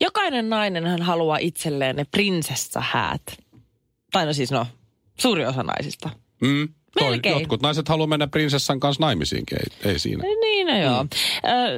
Jokainen 0.00 0.50
nainenhan 0.50 1.02
haluaa 1.02 1.38
itselleen 1.38 1.96
ne 1.96 2.04
prinsessahäät. 2.04 3.22
Tai 4.12 4.26
no 4.26 4.32
siis 4.32 4.50
no, 4.50 4.66
suuri 5.20 5.46
osa 5.46 5.62
naisista. 5.62 6.10
Mm. 6.40 6.68
Toi, 6.98 7.20
jotkut 7.24 7.62
naiset 7.62 7.88
haluaa 7.88 8.06
mennä 8.06 8.26
prinsessan 8.26 8.80
kanssa 8.80 9.02
naimisiinkin, 9.02 9.58
ei, 9.58 9.90
ei 9.90 9.98
siinä. 9.98 10.24
Niin, 10.40 10.66
no 10.66 10.78
joo. 10.78 11.02
Mm. 11.02 11.08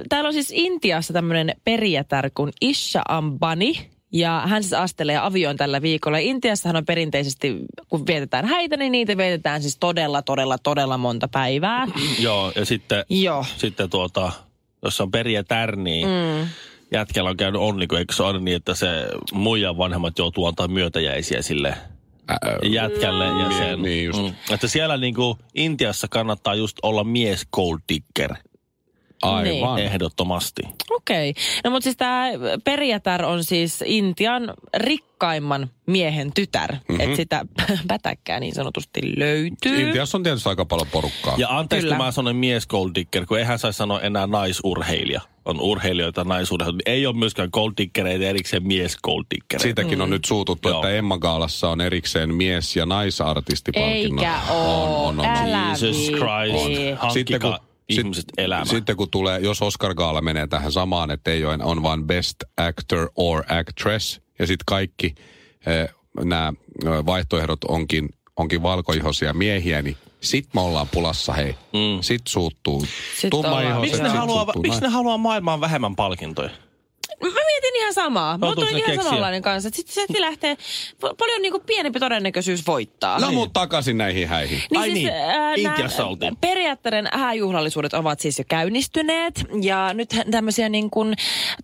Täällä 0.09 0.29
on 0.29 0.35
siis 0.35 0.53
Intiassa 0.55 1.13
tämmöinen 1.13 1.55
perijätär 1.65 2.31
kuin 2.35 2.53
Isha 2.61 3.03
Ambani. 3.09 3.96
Ja 4.17 4.43
hän 4.47 4.63
siis 4.63 4.73
astelee 4.73 5.17
avioon 5.17 5.57
tällä 5.57 5.83
viikolla. 5.83 6.19
Intiassahan 6.19 6.77
on 6.77 6.85
perinteisesti, 6.85 7.57
kun 7.89 8.07
vietetään 8.07 8.45
häitä, 8.45 8.77
niin 8.77 8.93
niitä 8.93 9.17
vietetään 9.17 9.63
siis 9.63 9.77
todella, 9.79 10.23
todella, 10.23 10.59
todella 10.59 10.99
monta 10.99 11.29
päivää. 11.29 11.87
Joo, 12.19 12.53
ja 12.57 12.65
sitten, 12.65 13.05
Joo. 13.09 13.45
sitten 13.57 13.91
tuota, 13.91 14.33
jos 14.83 15.01
on 15.01 15.11
periä 15.11 15.45
tärni, 15.45 16.05
mm. 16.05 16.49
jätkällä 16.93 17.31
on 17.31 17.37
käynyt 17.37 17.61
onni, 17.61 17.87
kun 17.87 17.99
eikö 17.99 18.15
se 18.15 18.23
ole 18.23 18.29
aina 18.29 18.41
niin, 18.41 18.57
että 18.57 18.75
se 18.75 18.89
muijan 19.33 19.79
vanhemmat 19.79 20.19
joutuu 20.19 20.47
antaa 20.47 20.69
myötäjäisiä 20.69 21.43
sille 21.43 21.75
jätkälle 22.71 23.25
ja 23.25 23.49
Mie- 23.49 23.59
sen. 23.59 23.83
niin 23.83 24.05
just. 24.05 24.35
Että 24.51 24.69
siellä 24.69 24.97
niinku 24.97 25.39
Intiassa 25.55 26.07
kannattaa 26.11 26.55
just 26.55 26.77
olla 26.83 27.05
mies 27.05 27.47
gold 27.53 27.79
digger. 27.89 28.35
Aivan. 29.23 29.79
Ehdottomasti. 29.79 30.63
Okei. 30.91 31.35
No 31.65 31.71
mutta 31.71 31.85
siis 31.85 31.97
tämä 31.97 32.27
perijätär 32.65 33.25
on 33.25 33.45
siis 33.45 33.85
Intian 33.87 34.55
rikkaimman 34.77 35.71
miehen 35.87 36.33
tytär. 36.35 36.73
Mm-hmm. 36.73 37.01
Että 37.01 37.17
sitä 37.17 37.47
pätäkkää 37.89 38.41
niin 38.41 38.55
sanotusti 38.55 39.01
löytyy. 39.17 39.81
Intiassa 39.81 40.19
on 40.19 40.23
tietysti 40.23 40.49
aika 40.49 40.65
paljon 40.65 40.89
porukkaa. 40.93 41.35
Ja 41.39 41.59
anteeksi, 41.59 41.85
Kyllä. 41.85 41.97
kun 41.97 42.05
mä 42.07 42.13
sanon 42.13 42.37
mies 42.37 42.67
gold 42.67 42.91
digger, 42.95 43.27
kun 43.27 43.39
eihän 43.39 43.59
saisi 43.59 43.77
sanoa 43.77 44.01
enää 44.01 44.27
naisurheilija. 44.27 45.21
On 45.45 45.61
urheilijoita 45.61 46.25
naisuudessa. 46.25 46.73
Ei 46.87 47.07
ole 47.07 47.17
myöskään 47.17 47.49
gold 47.53 47.73
diggereitä 47.79 48.25
erikseen 48.25 48.67
mies 48.67 48.97
gold 48.97 49.25
diggereitä. 49.35 49.63
Siitäkin 49.63 50.01
on 50.01 50.11
nyt 50.11 50.25
suututtu, 50.25 50.69
Joo. 50.69 50.79
että 50.79 50.91
Emma 50.97 51.19
Gaalassa 51.19 51.69
on 51.69 51.81
erikseen 51.81 52.35
mies- 52.35 52.77
ja 52.77 52.87
naisartistipalkinnot. 52.87 54.25
Eikä 54.25 54.41
oo. 54.51 55.07
On, 55.09 55.21
on, 55.21 55.21
on, 55.21 55.21
on. 55.21 55.37
Älä 55.37 55.69
Jesus. 55.69 55.97
Christ. 55.97 57.01
Hankkika 57.01 57.61
ihmiset 57.89 58.25
elämä. 58.39 58.65
Sitten 58.65 58.97
kun 58.97 59.11
tulee, 59.11 59.41
jos 59.41 59.63
Oscar 59.63 59.95
Gaala 59.95 60.21
menee 60.21 60.47
tähän 60.47 60.73
samaan, 60.73 61.11
että 61.11 61.31
ei 61.31 61.45
ole, 61.45 61.59
on 61.63 61.83
vain 61.83 62.05
best 62.05 62.37
actor 62.57 63.11
or 63.17 63.43
actress, 63.49 64.21
ja 64.39 64.47
sitten 64.47 64.65
kaikki 64.67 65.15
eh, 65.67 65.89
nämä 66.25 66.53
vaihtoehdot 67.07 67.65
onkin, 67.65 68.09
onkin 68.37 68.63
valkoihoisia 68.63 69.33
miehiä, 69.35 69.83
niin 69.83 69.97
sit 70.21 70.49
me 70.55 70.61
ollaan 70.61 70.89
pulassa, 70.93 71.33
hei. 71.33 71.53
Mm. 71.73 72.01
Sit 72.01 72.23
suuttuu. 72.29 72.87
Sit 73.21 73.35
ollaan- 73.35 73.81
Miksi 73.81 74.03
ne, 74.03 74.09
sit 74.09 74.19
haluaa, 74.19 74.47
miksi 74.63 74.81
ne 74.81 74.89
haluaa 74.89 75.19
maailmaan 75.19 75.61
vähemmän 75.61 75.97
palkintoja? 75.97 76.51
Mä 77.23 77.29
mietin 77.47 77.77
ihan 77.77 77.95
samaa. 77.95 78.39
Mä 78.39 78.47
ne 78.47 78.53
ihan 78.63 78.75
keksiä? 78.75 79.03
samanlainen 79.03 79.43
kanssa. 79.43 79.71
Sitten 79.73 80.07
se 80.13 80.21
lähtee 80.21 80.57
paljon 81.19 81.43
niinku 81.43 81.61
pienempi 81.67 82.01
todennäköisyys 82.01 82.67
voittaa. 82.67 83.19
No 83.19 83.33
mut 83.33 83.53
takaisin 83.53 83.99
näihin 83.99 84.29
häihin. 84.29 84.63
Ai 84.77 84.91
niin, 84.91 85.11
Intiassa 85.57 86.07
oltiin. 86.07 86.37
Periaatteiden 86.37 87.09
hääjuhlallisuudet 87.13 87.95
ovat 87.95 88.21
siis 88.21 88.39
jo 88.39 88.45
käynnistyneet. 88.49 89.45
Ja 89.63 89.95
nyt 89.95 90.17
tämmöisiä 90.31 90.69
niin 90.69 90.91
kuin, 90.91 91.15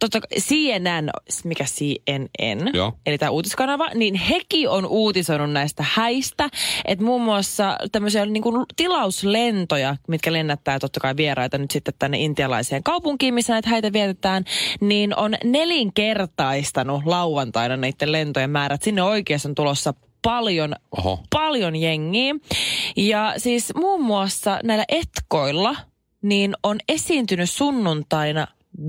totta, 0.00 0.20
CNN, 0.40 1.10
mikä 1.44 1.64
CNN, 1.64 2.74
Joo. 2.74 2.92
eli 3.06 3.18
tämä 3.18 3.30
uutiskanava, 3.30 3.88
niin 3.94 4.14
hekin 4.14 4.68
on 4.68 4.86
uutisoinut 4.86 5.52
näistä 5.52 5.84
häistä. 5.88 6.48
Että 6.84 7.04
muun 7.04 7.22
muassa 7.22 7.78
tämmöisiä 7.92 8.26
niin 8.26 8.42
kuin 8.42 8.66
tilauslentoja, 8.76 9.96
mitkä 10.08 10.32
lennättää 10.32 10.78
totta 10.78 11.00
kai 11.00 11.16
vieraita 11.16 11.58
nyt 11.58 11.70
sitten 11.70 11.94
tänne 11.98 12.18
intialaiseen 12.18 12.82
kaupunkiin, 12.82 13.34
missä 13.34 13.52
näitä 13.52 13.70
häitä 13.70 13.92
vietetään, 13.92 14.44
niin 14.80 15.16
on 15.16 15.31
nelinkertaistanut 15.44 17.02
lauantaina 17.06 17.76
näiden 17.76 18.12
lentojen 18.12 18.50
määrät. 18.50 18.82
Sinne 18.82 19.02
oikeassa 19.02 19.48
on 19.48 19.54
tulossa 19.54 19.94
paljon 20.22 20.74
Oho. 20.98 21.20
paljon 21.34 21.76
jengiä. 21.76 22.34
Ja 22.96 23.34
siis 23.36 23.72
muun 23.74 24.04
muassa 24.04 24.58
näillä 24.64 24.84
etkoilla 24.88 25.76
niin 26.22 26.54
on 26.62 26.78
esiintynyt 26.88 27.50
sunnuntaina 27.50 28.46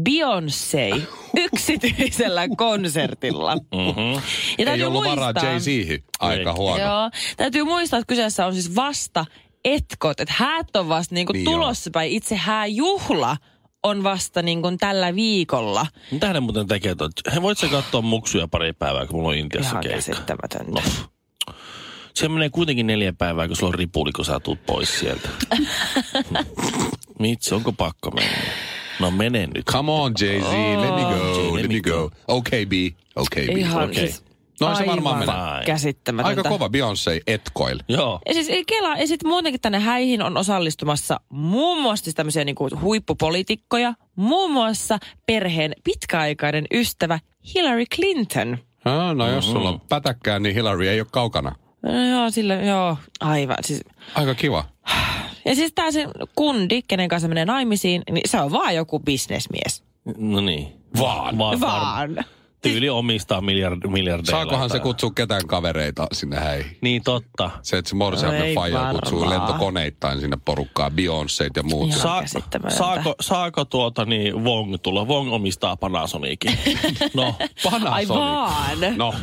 Beyoncé 0.09 1.01
yksityisellä 1.45 2.47
konsertilla. 2.57 3.55
Mm-hmm. 3.55 4.13
Ja 4.13 4.21
Ei 4.57 4.65
täytyy 4.65 4.85
ollut 4.85 5.03
varaa 5.05 5.33
muistaa- 5.33 5.43
Jay-Zhin. 5.53 6.03
Aika 6.19 6.49
Ei. 6.49 6.55
huono. 6.55 6.83
Joo, 6.83 7.09
täytyy 7.37 7.63
muistaa, 7.63 7.99
että 7.99 8.07
kyseessä 8.09 8.45
on 8.45 8.53
siis 8.53 8.75
vasta 8.75 9.25
etkot, 9.65 10.19
että 10.19 10.33
häät 10.37 10.75
on 10.75 10.89
vasta 10.89 11.15
niinku 11.15 11.33
Niin 11.33 11.43
niin 11.45 11.53
tulossa 11.53 11.89
päin. 11.93 12.11
Itse 12.11 12.35
hääjuhla 12.35 13.37
on 13.83 14.03
vasta 14.03 14.41
niinku 14.41 14.71
tällä 14.79 15.15
viikolla. 15.15 15.85
Mitä 16.11 16.33
ne 16.33 16.39
muuten 16.39 16.67
tekee? 16.67 16.95
Tot? 16.95 17.11
He 17.35 17.41
voit 17.41 17.57
sä 17.57 17.67
katsoa 17.67 18.01
muksuja 18.01 18.47
pari 18.47 18.73
päivää, 18.73 19.05
kun 19.05 19.15
mulla 19.15 19.29
on 19.29 19.35
Intiassa 19.35 19.69
Ihan 19.71 19.83
keikka. 19.83 19.95
käsittämätöntä. 19.95 20.71
No. 20.71 20.81
Se 22.13 22.29
menee 22.29 22.49
kuitenkin 22.49 22.87
neljä 22.87 23.13
päivää, 23.13 23.47
kun 23.47 23.55
sulla 23.55 23.69
on 23.69 23.73
ripuli, 23.79 24.11
kun 24.11 24.25
sä 24.25 24.39
tuut 24.39 24.65
pois 24.65 24.99
sieltä. 24.99 25.29
Mitsi, 27.19 27.55
onko 27.55 27.73
pakko 27.73 28.11
mennä? 28.11 28.37
No 28.99 29.11
mene 29.11 29.47
nyt. 29.47 29.65
Come 29.65 29.91
on, 29.91 30.13
Jay-Z, 30.19 30.51
let 30.81 30.95
me 30.95 31.01
go, 31.01 31.39
Jay, 31.41 31.53
let 31.63 31.67
me 31.67 31.79
go. 31.81 32.11
Okay, 32.27 32.65
B, 32.65 32.71
okay, 33.15 33.45
B. 33.47 33.57
Ihan 33.57 33.83
okei. 33.89 33.95
siis 34.07 34.23
No 34.61 34.75
se 34.75 34.85
varmaan 34.85 35.19
menee. 35.19 35.65
käsittämätöntä. 35.65 36.39
Aika 36.39 36.49
kova 36.49 36.67
Beyoncé 36.67 37.21
etkoil. 37.27 37.79
Joo. 37.87 38.19
Ja 38.27 38.33
siis 38.33 38.49
ei 38.49 38.63
Kela, 38.65 38.95
ja 38.95 39.07
sitten 39.07 39.29
muutenkin 39.29 39.61
tänne 39.61 39.79
häihin 39.79 40.21
on 40.21 40.37
osallistumassa 40.37 41.19
muun 41.29 41.81
muassa 41.81 42.03
siis 42.03 42.15
tämmöisiä 42.15 42.45
niinku 42.45 42.69
huippupoliitikkoja, 42.81 43.93
muun 44.15 44.51
muassa 44.51 44.99
perheen 45.25 45.73
pitkäaikainen 45.83 46.65
ystävä 46.73 47.19
Hillary 47.55 47.85
Clinton. 47.85 48.57
Ah, 48.85 49.15
no 49.15 49.29
jos 49.29 49.51
sulla 49.51 49.69
on 49.69 49.81
pätäkkää, 49.89 50.39
niin 50.39 50.55
Hillary 50.55 50.87
ei 50.87 50.99
ole 50.99 51.07
kaukana. 51.11 51.55
No 51.81 52.07
joo, 52.09 52.29
sillä, 52.29 52.53
joo, 52.53 52.97
aivan. 53.19 53.57
Siis, 53.61 53.81
Aika 54.15 54.35
kiva. 54.35 54.65
ja 55.45 55.55
siis 55.55 55.71
tää 55.75 55.91
se 55.91 56.07
kundi, 56.35 56.81
kenen 56.81 57.09
kanssa 57.09 57.27
menee 57.27 57.45
naimisiin, 57.45 58.01
niin 58.11 58.29
se 58.29 58.41
on 58.41 58.51
vaan 58.51 58.75
joku 58.75 58.99
bisnesmies. 58.99 59.83
No 60.17 60.41
niin. 60.41 60.67
Vaan. 60.99 61.37
Vaan. 61.37 61.61
Vaan. 61.61 62.15
Tyyli 62.63 62.89
omistaa 62.89 63.41
miljard, 63.41 63.77
miljardeilla. 63.87 64.39
Saakohan 64.39 64.69
se 64.69 64.79
kutsua 64.79 65.11
ketään 65.15 65.47
kavereita 65.47 66.07
sinne 66.11 66.39
häihin? 66.39 66.77
Niin 66.81 67.03
totta. 67.03 67.49
Se, 67.61 67.77
että 67.77 67.89
se 67.89 67.95
No 67.95 67.97
morsiamme 67.97 68.43
ei 68.43 68.55
faija 68.55 68.87
kutsuu 68.91 69.29
lentokoneittain 69.29 70.19
sinne 70.19 70.37
porukkaan, 70.45 70.91
Beyoncét 70.91 71.55
ja 71.55 71.63
muut. 71.63 71.91
Saa, 71.91 72.21
käsittämätöntä. 72.21 72.77
saako, 72.77 73.15
saako 73.21 73.65
tuota 73.65 74.05
niin 74.05 74.43
Wong 74.43 74.75
tulla? 74.81 75.05
Wong 75.05 75.33
omistaa 75.33 75.77
Panasonicin. 75.77 76.59
No, 77.13 77.35
Ai 77.89 78.07
vaan. 78.07 78.77
No, 78.95 79.13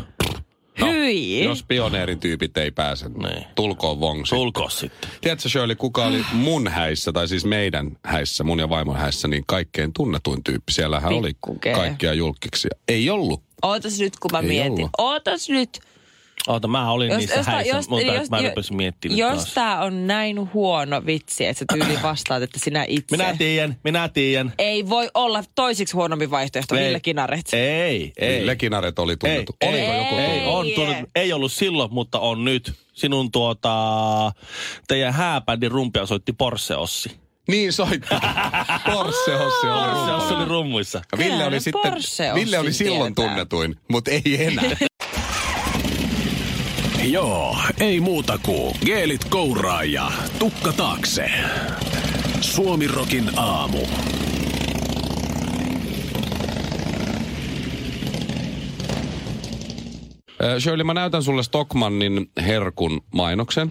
Hyi. 0.87 1.45
jos 1.45 1.63
pioneerin 1.69 2.21
tyypit 2.21 2.57
ei 2.57 2.71
pääse, 2.71 3.09
Niin. 3.09 3.45
tulkoon 3.55 4.01
Wong 4.01 4.19
sitten. 4.25 4.39
tulko 4.39 4.69
sitten. 4.71 5.11
Tiedätkö 5.21 5.49
Shirley, 5.49 5.77
kuka 5.77 6.05
oli 6.07 6.25
mun 6.33 6.69
häissä, 6.69 7.13
tai 7.13 7.29
siis 7.29 7.45
meidän 7.45 7.97
häissä, 8.05 8.45
mun 8.45 8.59
ja 8.59 8.69
vaimon 8.69 8.97
häissä, 8.97 9.29
niin 9.29 9.45
kaikkein 9.47 9.93
tunnetuin 9.93 10.45
tyyppi. 10.45 10.73
Siellähän 10.73 11.13
oli 11.13 11.29
Pikku 11.29 11.55
G. 11.55 11.73
kaikkia 11.75 12.15
julkiksia. 12.15 12.71
Ei 12.89 13.11
ollut. 13.11 13.43
Ootas 13.63 13.99
nyt, 14.01 14.19
kun 14.21 14.31
mä 14.33 14.39
Ei 14.39 14.47
mietin. 14.47 14.73
ollut. 14.73 14.91
Ootas 14.99 15.49
nyt. 15.49 15.81
Oota, 16.53 16.69
mä 16.69 16.91
olin 16.93 17.17
niissä 17.17 17.35
tää- 17.35 17.55
häissä, 17.55 17.77
mutta 17.89 18.07
jos, 18.13 18.31
mä 18.31 18.43
rupesin 18.43 18.77
miettimään 18.77 19.19
jos 19.19 19.37
taas. 19.39 19.55
tää 19.55 19.81
on 19.81 20.07
näin 20.07 20.53
huono 20.55 21.03
vitsi, 21.07 21.47
että 21.47 21.59
sä 21.59 21.65
tyyli 21.73 22.03
vastaat, 22.03 22.43
että 22.43 22.59
sinä 22.65 22.85
itse. 22.89 23.17
Minä 23.17 23.37
tiedän, 23.39 23.77
minä 23.85 24.09
tiedän. 24.09 24.53
Ei 24.59 24.89
voi 24.89 25.09
olla 25.15 25.45
toisiksi 25.55 25.95
huonompi 25.97 26.31
vaihtoehto, 26.31 26.77
Ei. 26.77 26.85
Ville 26.87 27.01
Kinaret. 27.01 27.47
Ei, 27.53 28.13
ei. 28.19 28.41
Ville 28.41 28.57
Kinaret 28.57 28.99
oli 28.99 29.17
tunnettu. 29.17 29.57
Ei, 29.61 29.69
Oliko 29.69 29.93
ei, 29.93 29.99
joku 29.99 30.15
ei, 30.15 30.27
tunnettu? 30.27 30.51
on 30.51 30.67
tullut, 30.75 31.11
ei 31.15 31.33
ollut 31.33 31.53
silloin, 31.53 31.95
mutta 31.95 32.19
on 32.19 32.45
nyt. 32.45 32.73
Sinun 32.93 33.31
tuota, 33.33 33.73
teidän 34.89 35.15
hääbändin 35.15 35.71
rumpia 35.71 36.07
soitti 36.07 36.33
Porsche 36.33 36.77
Ossi. 36.77 37.11
Niin 37.49 37.73
soitti. 37.73 38.09
Porsche 38.93 39.37
Hossi 39.37 39.67
oli 39.67 39.91
Porsche 39.95 40.13
Ossi 40.15 40.35
oli 40.35 40.45
rummuissa. 40.45 41.03
Ville 41.19 41.45
oli 41.47 41.57
no 41.57 41.61
sitten, 41.61 41.95
Ville 42.35 42.59
oli 42.59 42.73
silloin 42.73 43.15
tietää. 43.15 43.31
tunnetuin, 43.31 43.77
mutta 43.89 44.11
ei 44.11 44.45
enää. 44.45 44.65
Joo, 47.05 47.57
ei 47.81 48.01
muuta 48.01 48.39
kuin 48.39 48.75
geelit 48.87 49.25
kouraa 49.25 49.85
ja 49.85 50.13
tukka 50.39 50.73
taakse. 50.73 51.31
Suomirokin 52.41 53.39
aamu. 53.39 53.79
Shirley, 60.59 60.85
mä 60.85 60.95
näytän 60.95 61.23
sulle 61.23 61.43
Stockmannin 61.43 62.31
herkun 62.47 63.01
mainoksen. 63.15 63.71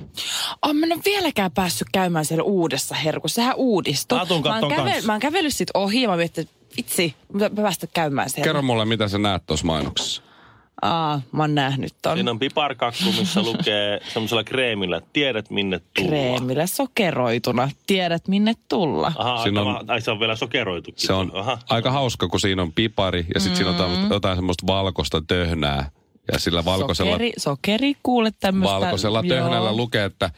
Oh, 0.62 0.74
mä 0.74 0.86
en 0.86 0.94
ole 0.94 1.02
vieläkään 1.06 1.52
päässyt 1.52 1.88
käymään 1.92 2.26
siellä 2.26 2.44
uudessa 2.44 2.96
herkussa. 2.96 3.36
Sehän 3.36 3.56
uudistui. 3.56 4.18
Mä 4.18 4.26
mä, 4.50 4.60
oon 4.60 4.74
kanssa. 4.76 5.08
mä 5.08 5.14
oon 5.14 5.20
kävellyt 5.20 5.54
sit 5.54 5.70
ohi 5.74 6.02
ja 6.02 6.10
mä 6.10 6.18
mietin, 6.18 6.42
että 6.42 6.56
vitsi, 6.78 7.16
mä 7.34 7.50
päästä 7.50 7.88
käymään 7.88 8.30
siellä. 8.30 8.44
Kerro 8.44 8.62
mulle, 8.62 8.86
mitä 8.86 9.08
sä 9.08 9.18
näet 9.18 9.46
tuossa 9.46 9.66
mainoksessa. 9.66 10.29
Aa, 10.82 11.22
mä 11.32 11.44
oon 11.44 11.56
nähnyt 11.56 11.94
ton. 12.02 12.18
Siinä 12.18 12.32
on 12.32 12.40
piparkakku, 12.40 13.04
missä 13.20 13.42
lukee 13.42 14.00
semmoisella 14.14 14.44
kreemillä, 14.44 15.02
tiedät 15.14 15.50
minne 15.50 15.80
tulla. 15.96 16.10
Kreemillä 16.10 16.68
sokeroituna. 16.68 17.70
Tiedät 17.88 18.28
minne 18.28 18.54
tulla. 18.70 19.12
Aha, 19.18 19.44
Siinä 19.44 19.62
on- 19.62 19.90
ai 19.90 20.02
se 20.02 20.12
on 20.12 20.20
vielä 20.20 20.36
sokeroitukin. 20.36 21.08
Se 21.08 21.14
on 21.14 21.32
Aha. 21.36 21.58
aika 21.70 21.92
hauska, 21.92 22.28
kun 22.28 22.40
siinä 22.40 22.62
on 22.62 22.74
pipari 22.74 23.26
ja 23.34 23.40
sitten 23.40 23.58
siinä 23.58 23.70
on 23.72 23.76
tämmöstä, 23.78 24.14
jotain 24.14 24.38
semmoista 24.38 24.68
valkoista 24.68 25.22
töhnää. 25.28 25.90
Ja 26.32 26.40
sillä 26.40 26.66
valkoisella, 26.66 27.12
Sokeri, 27.12 27.34
sokeri 27.38 27.94
kuule 28.04 28.32
tämmöistä. 28.40 28.74
valkoisella 28.80 29.22
joo. 29.26 29.38
töhnällä 29.38 29.76
lukee, 29.76 30.06
että 30.06 30.32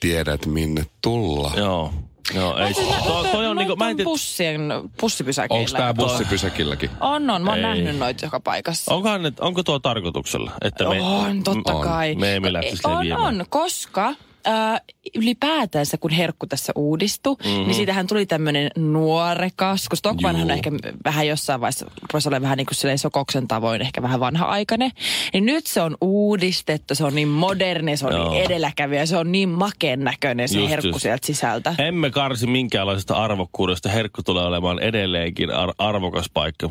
tiedät 0.00 0.46
minne 0.46 0.86
tulla. 1.02 1.52
Joo. 1.56 1.92
Joo, 2.34 2.58
ei, 2.58 2.74
toi, 3.06 3.28
toi 3.32 3.46
on 3.46 3.56
niinku, 3.56 3.76
mä 3.76 3.90
en 3.90 3.96
tiedä, 3.96 4.08
bussien 4.08 4.60
pussipysäkeillä. 5.00 5.60
Onko 5.60 5.70
tämä 5.78 5.94
bussipysäkilläkin? 5.94 6.90
On, 7.00 7.30
on. 7.30 7.42
Mä 7.42 7.50
oon 7.50 7.58
Ei. 7.58 7.62
nähnyt 7.62 7.98
noita 7.98 8.26
joka 8.26 8.40
paikassa. 8.40 8.94
onkohan 8.94 9.22
ne, 9.22 9.32
onko 9.40 9.62
tuo 9.62 9.78
tarkoituksella? 9.78 10.50
Että 10.62 10.88
me, 10.88 11.00
On, 11.02 11.42
totta 11.42 11.74
on. 11.74 11.82
kai. 11.84 12.14
Me 12.14 12.36
emme 12.36 12.52
lähtisi 12.52 12.82
on, 12.86 13.12
on, 13.12 13.44
koska 13.48 14.14
äh, 14.48 14.80
ylipäätänsä 15.14 15.96
kun 15.98 16.10
herkku 16.10 16.46
tässä 16.46 16.72
uudistui, 16.76 17.36
Mhm. 17.40 17.48
mm-hmm. 17.48 17.64
niin 17.64 17.74
siitähän 17.74 18.06
tuli 18.06 18.26
tämmöinen 18.26 18.70
nuorekas, 18.76 19.88
kun 19.88 19.96
Stockmanhan 19.96 20.50
ehkä 20.50 20.70
vähän 21.04 21.26
jossain 21.28 21.60
vaiheessa, 21.60 21.86
rupesi 22.02 22.28
olemaan 22.28 22.42
vähän 22.42 22.56
niin 22.56 22.66
kuin 22.66 22.98
sokoksen 22.98 23.48
tavoin, 23.48 23.82
ehkä 23.82 24.02
vähän 24.02 24.20
vanha-aikainen. 24.20 24.90
Niin 25.32 25.46
nyt 25.46 25.66
se 25.66 25.80
on 25.80 25.96
uudistettu, 26.00 26.94
se 26.94 27.04
on 27.04 27.14
niin 27.14 27.28
moderni, 27.28 27.96
se 27.96 28.06
on 28.06 28.12
Joo. 28.12 28.30
niin 28.30 28.44
edelläkävijä, 28.44 29.06
se 29.06 29.16
on 29.16 29.32
niin 29.32 29.48
makeen 29.48 30.04
näköinen 30.04 30.48
se 30.48 30.58
Just, 30.58 30.70
herkku 30.70 30.88
just. 30.88 31.02
sieltä 31.02 31.26
sisältä. 31.26 31.74
Emme 31.78 32.10
karsi 32.10 32.46
minkäänlaisesta 32.46 33.14
arvokkuudesta. 33.14 33.88
Herkku 33.88 34.22
tulee 34.22 34.44
olemaan 34.44 34.78
edelleenkin 34.78 35.50
ar- 35.50 35.74
arvokas 35.78 36.30
paikka. 36.34 36.70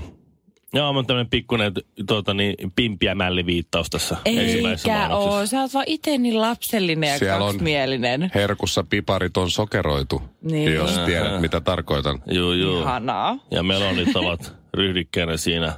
Joo, 0.73 0.89
on 0.89 1.05
tämmöinen 1.05 1.29
pikkuinen 1.29 1.73
tuota, 2.07 2.33
niin, 2.33 2.71
pimpiä 2.75 3.15
mälliviittaus 3.15 3.89
tässä 3.89 4.17
ensimmäisessä 4.25 4.93
Eikä 5.03 5.15
oo, 5.15 5.45
sä 5.45 5.61
oot 5.61 5.73
vaan 5.73 5.85
itse 5.87 6.17
niin 6.17 6.41
lapsellinen 6.41 7.09
ja 7.09 7.17
Siellä 7.19 7.37
on- 7.45 7.51
kaksimielinen. 7.51 8.31
Herkussa 8.35 8.83
piparit 8.89 9.37
on 9.37 9.51
sokeroitu, 9.51 10.21
Niin. 10.41 10.73
jos 10.73 10.97
tiedät 11.05 11.41
mitä 11.41 11.61
tarkoitan. 11.61 12.23
Joo, 12.27 12.53
joo. 12.53 12.81
Ihanaa. 12.81 13.37
Ja 13.51 13.63
melonit 13.63 14.15
ovat 14.15 14.55
ryhdikkäänä 14.73 15.37
siinä 15.37 15.73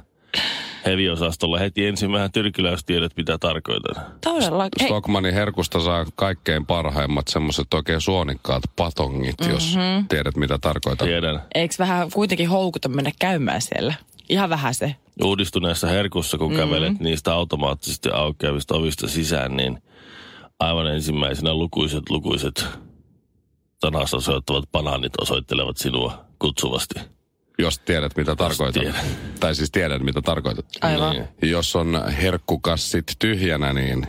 heviosastolla. 0.86 1.58
Heti 1.58 1.86
ensimmäinen 1.86 2.32
tyrkiläys 2.32 2.84
tiedät, 2.84 3.12
mitä 3.16 3.38
tarkoitan. 3.38 4.04
Todella. 4.24 4.62
Hei, 4.80 4.88
Stockmanin 4.88 5.34
herkusta 5.34 5.80
saa 5.80 6.06
kaikkein 6.14 6.66
parhaimmat 6.66 7.28
semmoiset 7.28 7.74
oikein 7.74 8.00
suonikkaat 8.00 8.62
patongit, 8.76 9.34
jos 9.50 9.76
Mhm. 9.76 10.06
tiedät 10.08 10.36
mitä 10.36 10.58
tarkoitan. 10.58 11.08
Tiedän. 11.08 11.42
eikö 11.54 11.74
vähän 11.78 12.10
kuitenkin 12.14 12.48
houkuta 12.48 12.88
mennä 12.88 13.10
käymään 13.18 13.62
siellä? 13.62 13.94
Ihan 14.28 14.50
vähän 14.50 14.74
se. 14.74 14.96
Uudistuneessa 15.24 15.86
herkussa, 15.86 16.38
kun 16.38 16.52
mm-hmm. 16.52 16.68
kävelet 16.68 17.00
niistä 17.00 17.34
automaattisesti 17.34 18.10
aukeavista 18.10 18.74
ovista 18.74 19.08
sisään, 19.08 19.56
niin 19.56 19.82
aivan 20.58 20.86
ensimmäisenä 20.86 21.54
lukuiset, 21.54 22.10
lukuiset 22.10 22.66
sanasta 23.80 24.16
osoittavat 24.16 24.64
banaanit 24.72 25.12
osoittelevat 25.20 25.76
sinua 25.76 26.24
kutsuvasti. 26.38 26.94
Jos 27.58 27.78
tiedät 27.78 28.16
mitä 28.16 28.36
tarkoitan. 28.36 28.82
tiedän. 28.82 29.04
Tai 29.40 29.54
siis 29.54 29.70
tiedät 29.70 30.02
mitä 30.02 30.22
tarkoitat. 30.22 30.66
Aivan. 30.80 31.12
Niin. 31.12 31.50
Jos 31.50 31.76
on 31.76 32.02
herkkukassit 32.22 33.04
tyhjänä, 33.18 33.72
niin 33.72 34.06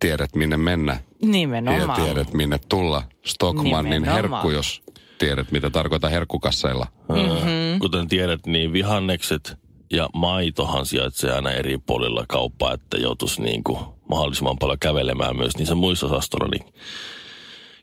tiedät 0.00 0.34
minne 0.34 0.56
mennä. 0.56 0.92
Ja 0.92 1.28
Nimenomaan. 1.28 2.02
tiedät 2.02 2.32
minne 2.32 2.58
tulla. 2.68 3.02
Stockmannin 3.26 3.90
Nimenomaan. 4.02 4.16
herkku, 4.16 4.50
jos 4.50 4.82
tiedät 5.20 5.50
mitä 5.50 5.70
tarkoitan 5.70 6.10
herkkukasseilla. 6.10 6.86
Mm-hmm. 7.08 7.78
Kuten 7.80 8.08
tiedät, 8.08 8.46
niin 8.46 8.72
vihannekset 8.72 9.56
ja 9.92 10.08
maitohan 10.14 10.86
sijaitsee 10.86 11.32
aina 11.32 11.50
eri 11.50 11.78
puolilla 11.78 12.24
kauppaa, 12.28 12.72
että 12.72 12.96
joutuisi 12.96 13.42
niin 13.42 13.64
kuin 13.64 13.78
mahdollisimman 14.08 14.58
paljon 14.58 14.78
kävelemään 14.78 15.36
myös 15.36 15.56
niissä 15.56 15.74
muissa 15.74 16.06
osastolla, 16.06 16.48
niin 16.48 16.74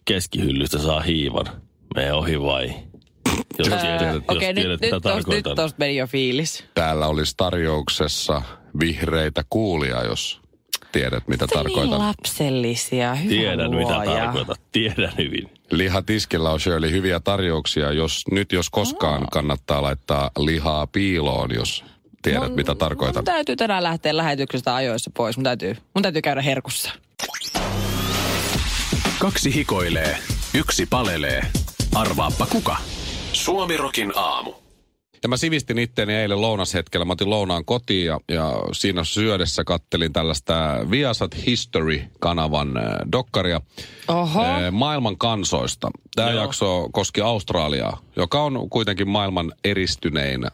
keskihyllystä 0.06 0.80
saa 0.80 1.02
hiivan. 1.02 1.46
Mene 1.96 2.14
ohi 2.14 2.42
vai? 2.42 2.74
Jos 3.60 3.68
tiedät, 3.68 4.14
jos 4.14 4.24
Okei, 4.28 4.54
tiedät 4.54 4.70
nyt, 4.70 4.82
mitä 4.82 4.96
nyt, 4.96 5.04
tosta, 5.04 5.16
nyt 5.16 5.24
tarkoitan. 5.26 5.56
tosta 5.56 5.76
meni 5.80 5.96
jo 5.96 6.08
fiilis. 6.08 6.64
Täällä 6.74 7.08
olisi 7.08 7.34
tarjouksessa 7.38 8.42
vihreitä 8.80 9.44
kuulia, 9.50 10.04
jos 10.04 10.42
tiedät 10.92 11.28
mitä 11.28 11.46
Niin 11.46 11.54
tarkoitan. 11.64 12.00
lapsellisia, 12.00 13.16
hyvä 13.16 13.30
Tiedän 13.30 13.72
mitä 13.76 13.94
luoja. 13.96 14.22
tarkoitat. 14.22 14.62
Tiedän 14.72 15.14
hyvin. 15.18 15.50
Lihatiskillä 15.72 16.50
on 16.52 16.60
Shirley 16.60 16.92
hyviä 16.92 17.20
tarjouksia. 17.20 17.92
Jos, 17.92 18.24
nyt 18.32 18.52
jos 18.52 18.70
koskaan 18.70 19.28
kannattaa 19.32 19.82
laittaa 19.82 20.32
lihaa 20.40 20.88
piiloon, 20.88 21.54
jos 21.56 21.84
tiedät 22.22 22.56
mitä 22.56 22.76
tarkoitan. 22.76 23.16
Mun 23.20 23.26
täytyy 23.26 23.56
tänään 23.56 23.84
lähteä 23.84 24.18
lähetyksestä 24.18 24.76
ajoissa 24.76 25.12
pois. 25.14 25.38
Mun 25.38 25.44
täytyy, 25.44 25.78
mun 25.94 26.02
täytyy 26.04 26.22
käydä 26.22 26.42
herkussa. 26.42 26.92
Kaksi 29.20 29.56
hikoilee, 29.56 30.18
yksi 30.54 30.86
palelee. 30.86 31.42
Arvaappa 31.96 32.46
kuka? 32.46 32.78
Suomirokin 33.34 34.12
aamu. 34.16 34.54
Ja 35.24 35.30
mä 35.30 35.38
sivistin 35.38 35.78
itteeni 35.78 36.14
eilen 36.14 36.42
lounashetkellä. 36.42 37.06
Mä 37.06 37.14
otin 37.14 37.30
lounaan 37.30 37.66
kotiin 37.66 38.06
ja, 38.06 38.20
ja 38.30 38.54
siinä 38.72 39.04
syödessä 39.04 39.64
kattelin 39.64 40.14
tällaista 40.14 40.78
Viasat 40.92 41.36
History-kanavan 41.46 42.78
äh, 42.78 42.84
dokkaria 43.12 43.62
Oho. 44.08 44.44
äh, 44.44 44.72
maailman 44.72 45.18
kansoista. 45.18 45.92
Tämä 46.16 46.30
Joo. 46.30 46.42
jakso 46.42 46.90
koski 46.92 47.22
Australiaa, 47.22 48.02
joka 48.16 48.44
on 48.44 48.70
kuitenkin 48.70 49.10
maailman 49.10 49.54
eristynein 49.64 50.46
äh, 50.46 50.52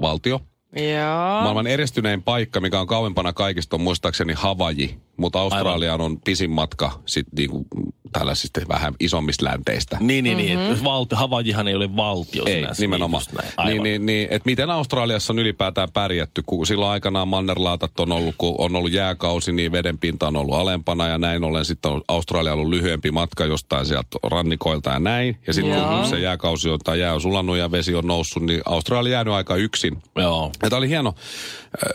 valtio. 0.00 0.40
Joo. 0.76 1.40
Maailman 1.42 1.66
eristynein 1.66 2.22
paikka, 2.22 2.60
mikä 2.60 2.80
on 2.80 2.86
kauempana 2.86 3.32
kaikista, 3.32 3.76
on 3.76 3.80
muistaakseni 3.80 4.32
Havaji. 4.36 4.98
Mutta 5.20 5.40
Australiaan 5.40 6.00
on 6.00 6.20
pisin 6.20 6.50
matka 6.50 6.92
sit 7.06 7.26
niinku 7.36 7.66
tällaisista 8.12 8.60
vähän 8.68 8.94
isommista 9.00 9.44
länteistä. 9.44 9.96
Niin, 10.00 10.24
niin, 10.24 10.36
niin. 10.36 10.58
Mm-hmm. 10.58 10.84
Valtio, 10.84 11.18
Havajihan 11.18 11.68
ei 11.68 11.74
ole 11.74 11.96
valtio 11.96 12.44
Ei, 12.46 12.54
sinänsä. 12.54 12.82
nimenomaan. 12.82 13.22
Niin. 13.30 13.40
Niin, 13.42 13.52
Aivan. 13.56 13.82
niin, 13.82 14.06
niin, 14.06 14.28
että 14.30 14.46
miten 14.46 14.70
Australiassa 14.70 15.32
on 15.32 15.38
ylipäätään 15.38 15.88
pärjätty, 15.92 16.42
kun 16.46 16.66
silloin 16.66 16.92
aikanaan 16.92 17.28
mannerlaatat 17.28 18.00
on 18.00 18.12
ollut, 18.12 18.34
kun 18.38 18.54
on 18.58 18.76
ollut 18.76 18.92
jääkausi, 18.92 19.52
niin 19.52 19.72
vedenpinta 19.72 20.28
on 20.28 20.36
ollut 20.36 20.54
alempana 20.54 21.08
ja 21.08 21.18
näin 21.18 21.44
ollen 21.44 21.64
sitten 21.64 21.90
on 21.90 22.02
Australia 22.08 22.52
ollut 22.52 22.68
lyhyempi 22.68 23.10
matka 23.10 23.44
jostain 23.44 23.86
sieltä 23.86 24.18
rannikoilta 24.22 24.90
ja 24.90 24.98
näin. 24.98 25.38
Ja 25.46 25.52
sitten 25.52 25.84
kun 25.84 26.06
se 26.06 26.20
jääkausi 26.20 26.70
on, 26.70 26.78
tai 26.84 27.00
jää 27.00 27.14
on 27.14 27.20
sulannut 27.20 27.56
ja 27.56 27.70
vesi 27.70 27.94
on 27.94 28.06
noussut, 28.06 28.42
niin 28.42 28.60
Australia 28.64 29.12
jäänyt 29.12 29.34
aika 29.34 29.56
yksin. 29.56 30.02
Joo. 30.16 30.52
Ja 30.62 30.70
tämä 30.70 30.78
oli 30.78 30.88
hieno, 30.88 31.14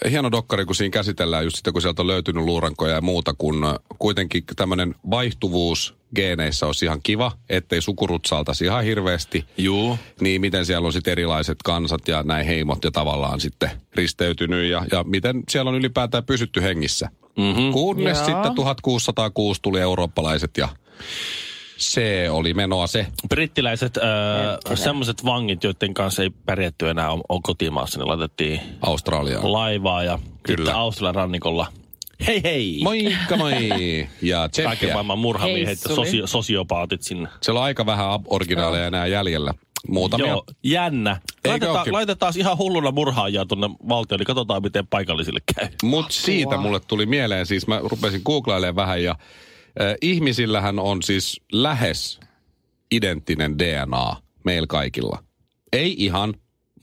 äh, 0.03 0.11
hieno 0.11 0.31
dokkari, 0.31 0.65
kun 0.65 0.75
siinä 0.75 0.91
käsitellään 0.91 1.43
just 1.43 1.55
sitten, 1.55 1.73
kun 1.73 1.81
sieltä 1.81 2.01
on 2.01 2.07
löytynyt 2.07 2.43
luurankoja 2.43 2.95
ja 2.95 3.01
muuta, 3.01 3.14
kun 3.37 3.63
äh, 3.63 3.73
kuitenkin 3.99 4.43
tämmöinen 4.55 4.95
vaihtuvuus 5.09 5.95
geeneissä 6.15 6.65
olisi 6.65 6.85
ihan 6.85 6.99
kiva, 7.03 7.31
ettei 7.49 7.81
sukurutsaltaisi 7.81 8.65
ihan 8.65 8.83
hirveästi. 8.83 9.45
Juu. 9.57 9.99
Niin 10.21 10.41
miten 10.41 10.65
siellä 10.65 10.85
on 10.85 10.93
sitten 10.93 11.11
erilaiset 11.11 11.57
kansat 11.63 12.07
ja 12.07 12.23
näin 12.23 12.45
heimot 12.45 12.83
ja 12.83 12.91
tavallaan 12.91 13.39
sitten 13.39 13.69
risteytynyt 13.95 14.69
ja, 14.69 14.85
ja 14.91 15.03
miten 15.03 15.43
siellä 15.49 15.69
on 15.69 15.75
ylipäätään 15.75 16.23
pysytty 16.23 16.61
hengissä. 16.61 17.09
Mm-hmm. 17.37 17.71
Kunnes 17.71 18.17
Joo. 18.17 18.25
sitten 18.25 18.55
1606 18.55 19.61
tuli 19.61 19.79
eurooppalaiset 19.79 20.57
ja 20.57 20.69
se 21.77 22.27
oli 22.29 22.53
menoa 22.53 22.87
se. 22.87 23.07
Brittiläiset, 23.29 23.97
äh, 23.97 24.77
semmoiset 24.77 25.25
vangit, 25.25 25.63
joiden 25.63 25.93
kanssa 25.93 26.23
ei 26.23 26.29
pärjätty 26.29 26.89
enää 26.89 27.11
on, 27.11 27.21
on 27.29 27.41
kotimaassa, 27.41 27.99
niin 27.99 28.07
laitettiin 28.07 28.61
Australiaan. 28.81 29.51
laivaa 29.51 30.03
ja 30.03 30.19
Kyllä. 30.43 30.57
sitten 30.57 30.75
Australian 30.75 31.15
rannikolla. 31.15 31.67
Hei 32.27 32.41
hei! 32.43 32.79
Moikka 32.83 33.37
moi! 33.37 33.69
Ja 34.21 34.37
Kaiken 34.39 34.51
tseppiä. 34.77 34.93
maailman 34.93 35.19
murhamiehet 35.19 35.79
ja 35.89 35.95
sosio- 35.95 36.27
sosiopaatit 36.27 37.01
sinne. 37.01 37.29
Siellä 37.41 37.59
on 37.59 37.65
aika 37.65 37.85
vähän 37.85 38.19
originaaleja 38.27 38.87
enää 38.87 39.07
jäljellä. 39.07 39.53
Muutamia. 39.87 40.27
Joo, 40.27 40.43
jännä. 40.63 41.21
Laitetaan, 41.47 41.93
laitetaan 41.93 42.33
ihan 42.37 42.57
hulluna 42.57 42.91
murhaajia 42.91 43.45
tuonne 43.45 43.69
valtioon, 43.89 44.19
niin 44.19 44.25
katsotaan 44.27 44.61
miten 44.61 44.87
paikallisille 44.87 45.39
käy. 45.55 45.67
Mutta 45.83 46.13
siitä 46.13 46.57
mulle 46.57 46.79
tuli 46.79 47.05
mieleen, 47.05 47.45
siis 47.45 47.67
mä 47.67 47.79
rupesin 47.83 48.21
googlailemaan 48.25 48.75
vähän 48.75 49.03
ja 49.03 49.11
äh, 49.11 49.95
ihmisillähän 50.01 50.79
on 50.79 51.03
siis 51.03 51.41
lähes 51.51 52.19
identtinen 52.91 53.59
DNA 53.59 54.15
meillä 54.43 54.67
kaikilla. 54.67 55.23
Ei 55.73 55.95
ihan, 55.97 56.33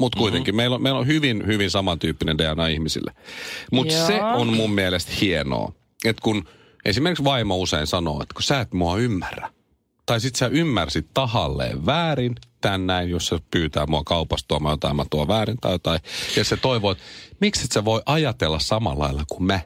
mutta 0.03 0.19
kuitenkin. 0.19 0.53
Mm-hmm. 0.53 0.57
Meillä, 0.57 0.75
on, 0.75 0.83
meillä 0.83 0.99
on 0.99 1.07
hyvin, 1.07 1.47
hyvin 1.47 1.71
samantyyppinen 1.71 2.39
DNA 2.39 2.67
ihmisille. 2.67 3.13
Mutta 3.73 4.07
se 4.07 4.23
on 4.23 4.57
mun 4.57 4.73
mielestä 4.73 5.13
hienoa, 5.21 5.73
että 6.05 6.23
kun 6.23 6.45
esimerkiksi 6.85 7.25
vaimo 7.25 7.57
usein 7.57 7.87
sanoo, 7.87 8.23
että 8.23 8.35
kun 8.35 8.43
sä 8.43 8.61
et 8.61 8.73
mua 8.73 8.99
ymmärrä, 8.99 9.51
tai 10.07 10.21
sit 10.21 10.35
sä 10.35 10.47
ymmärsit 10.47 11.07
tahalleen 11.15 11.87
väärin 11.87 12.35
tän 12.61 12.87
näin, 12.87 13.11
jos 13.11 13.27
se 13.27 13.39
pyytää 13.51 13.87
mua 13.87 14.03
kaupasta 14.05 14.49
tuomaan 14.49 14.73
jotain, 14.73 14.97
mä 14.97 15.05
tuon 15.11 15.29
väärin 15.29 15.59
tai 15.61 15.73
jotain. 15.73 16.01
Ja 16.37 16.45
se 16.45 16.57
toivoo, 16.57 16.91
että 16.91 17.05
miksi 17.41 17.65
et 17.65 17.73
sä 17.73 17.85
voi 17.85 18.03
ajatella 18.07 18.59
samalla 18.59 19.05
lailla 19.05 19.25
kuin 19.29 19.45
me? 19.45 19.65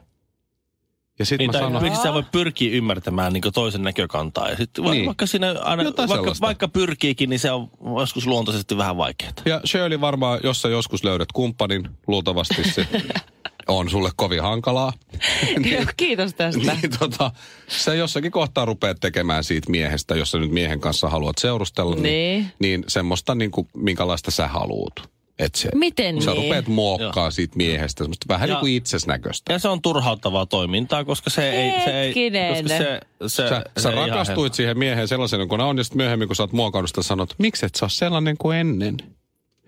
Ja 1.19 1.25
sit 1.25 1.37
Niin, 1.39 1.51
mä 1.51 1.59
sanon, 1.59 1.83
miksi 1.83 2.01
sä 2.01 2.13
voi 2.13 2.23
pyrkiä 2.31 2.71
ymmärtämään 2.77 3.33
niin 3.33 3.43
toisen 3.53 3.81
näkökantaa. 3.81 4.49
Ja 4.49 4.57
sitten 4.57 4.83
Niin. 4.83 4.91
niin. 4.91 5.05
vaikka, 5.05 5.25
siinä 5.25 5.55
aina, 5.61 5.83
Jotain 5.83 6.09
vaikka, 6.09 6.23
sellaista. 6.23 6.45
vaikka 6.45 6.67
pyrkiikin, 6.67 7.29
niin 7.29 7.39
se 7.39 7.51
on 7.51 7.69
joskus 7.99 8.27
luontaisesti 8.27 8.77
vähän 8.77 8.97
vaikeaa. 8.97 9.31
ja 9.45 9.61
Shirley 9.65 10.01
varmaan, 10.01 10.39
jos 10.43 10.61
sä 10.61 10.69
joskus 10.69 11.03
löydät 11.03 11.31
kumppanin, 11.33 11.89
luultavasti 12.07 12.69
se 12.71 12.87
on 13.67 13.89
sulle 13.89 14.09
kovin 14.15 14.41
hankalaa. 14.41 14.93
Joo, 15.71 15.83
Kiitos 15.97 16.33
tästä. 16.33 16.73
niin 16.81 16.99
tota, 16.99 17.31
sä 17.67 17.93
jossakin 17.93 18.31
kohtaa 18.31 18.65
rupeat 18.65 18.97
tekemään 18.99 19.43
siitä 19.43 19.71
miehestä, 19.71 20.15
jos 20.15 20.31
sä 20.31 20.37
nyt 20.37 20.51
miehen 20.51 20.79
kanssa 20.79 21.09
haluat 21.09 21.37
seurustella, 21.37 21.95
niin, 21.95 22.03
Niin. 22.03 22.51
niin 22.59 22.83
semmoista 22.87 23.35
niin 23.35 23.51
kuin, 23.51 23.67
minkälaista 23.77 24.31
sä 24.31 24.47
haluut. 24.47 25.09
Et 25.39 25.55
se, 25.55 25.69
Miten 25.75 26.21
Sä 26.21 26.31
niin? 26.31 26.43
rupeat 26.43 26.67
muokkaa 26.67 27.31
siitä 27.31 27.57
miehestä 27.57 28.03
semmoista 28.03 28.25
vähän 28.29 28.49
Ja- 28.49 28.55
niin 28.55 28.59
kuin 28.59 28.73
itsesnäköistä. 28.73 29.53
Ja 29.53 29.59
se 29.59 29.67
on 29.67 29.81
turhauttavaa 29.81 30.45
toimintaa, 30.45 31.03
koska 31.05 31.29
se 31.29 31.49
ei... 31.49 31.71
Se 31.85 31.99
ei 32.01 32.07
Hetkinen. 32.07 32.53
koska 32.53 32.67
se, 32.77 32.99
se, 33.27 33.49
Sä, 33.49 33.63
se 33.77 33.81
sä 33.81 33.91
rakastuit 33.91 34.53
siihen 34.53 34.77
mieheen 34.77 35.07
sellaisena 35.07 35.45
kuin 35.45 35.61
on, 35.61 35.77
ja 35.77 35.83
sitten 35.83 35.97
myöhemmin, 35.97 36.27
kun 36.27 36.35
sä 36.35 36.43
oot 36.43 36.51
muokannut 36.51 36.89
sitä, 36.89 37.03
sanot, 37.03 37.35
miksi 37.37 37.65
et 37.65 37.75
sä 37.75 37.85
ole 37.85 37.89
sellainen 37.89 38.37
kuin 38.37 38.57
ennen? 38.57 38.97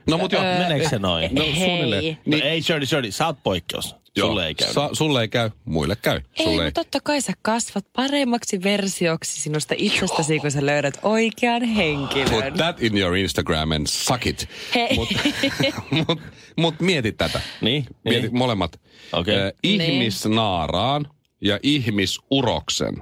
No 0.07 0.17
mut 0.17 0.31
joo. 0.31 0.41
Meneekö 0.43 0.89
se 0.89 0.99
noin? 0.99 1.35
No 1.35 1.41
Hei. 1.43 1.53
suunnilleen. 1.55 2.17
No 2.25 2.37
ei, 2.43 2.61
Shirley, 2.61 2.85
Shirley, 2.85 3.11
sä 3.11 3.25
oot 3.27 3.37
poikkeus. 3.43 3.95
Sulle 4.19 4.47
ei 4.47 4.55
käy. 4.55 4.73
Sa, 4.73 4.89
sulle 4.93 5.21
ei 5.21 5.27
käy, 5.27 5.49
muille 5.65 5.95
käy. 5.95 6.21
Ei, 6.37 6.45
Sulle 6.45 6.63
mutta 6.65 6.83
totta 6.83 6.99
kai 7.03 7.21
sä 7.21 7.33
kasvat 7.41 7.85
paremmaksi 7.95 8.63
versioksi 8.63 9.41
sinusta 9.41 9.75
itsestäsi, 9.77 10.39
kun 10.39 10.51
sä 10.51 10.65
löydät 10.65 10.99
oikean 11.03 11.63
henkilön. 11.63 12.43
Put 12.43 12.53
that 12.53 12.81
in 12.83 12.97
your 12.97 13.15
Instagram 13.15 13.71
and 13.71 13.87
suck 13.87 14.25
it. 14.27 14.49
Hei. 14.75 14.95
Mutta 14.95 15.15
mut, 16.07 16.21
mut 16.57 16.79
mieti 16.79 17.11
tätä. 17.11 17.41
Niin, 17.61 17.85
Mieti 18.05 18.21
niin. 18.21 18.37
molemmat. 18.37 18.81
Okei. 19.13 19.35
Ö, 19.35 19.53
ihmisnaaraan 19.63 21.07
ja 21.41 21.59
ihmisuroksen 21.63 22.95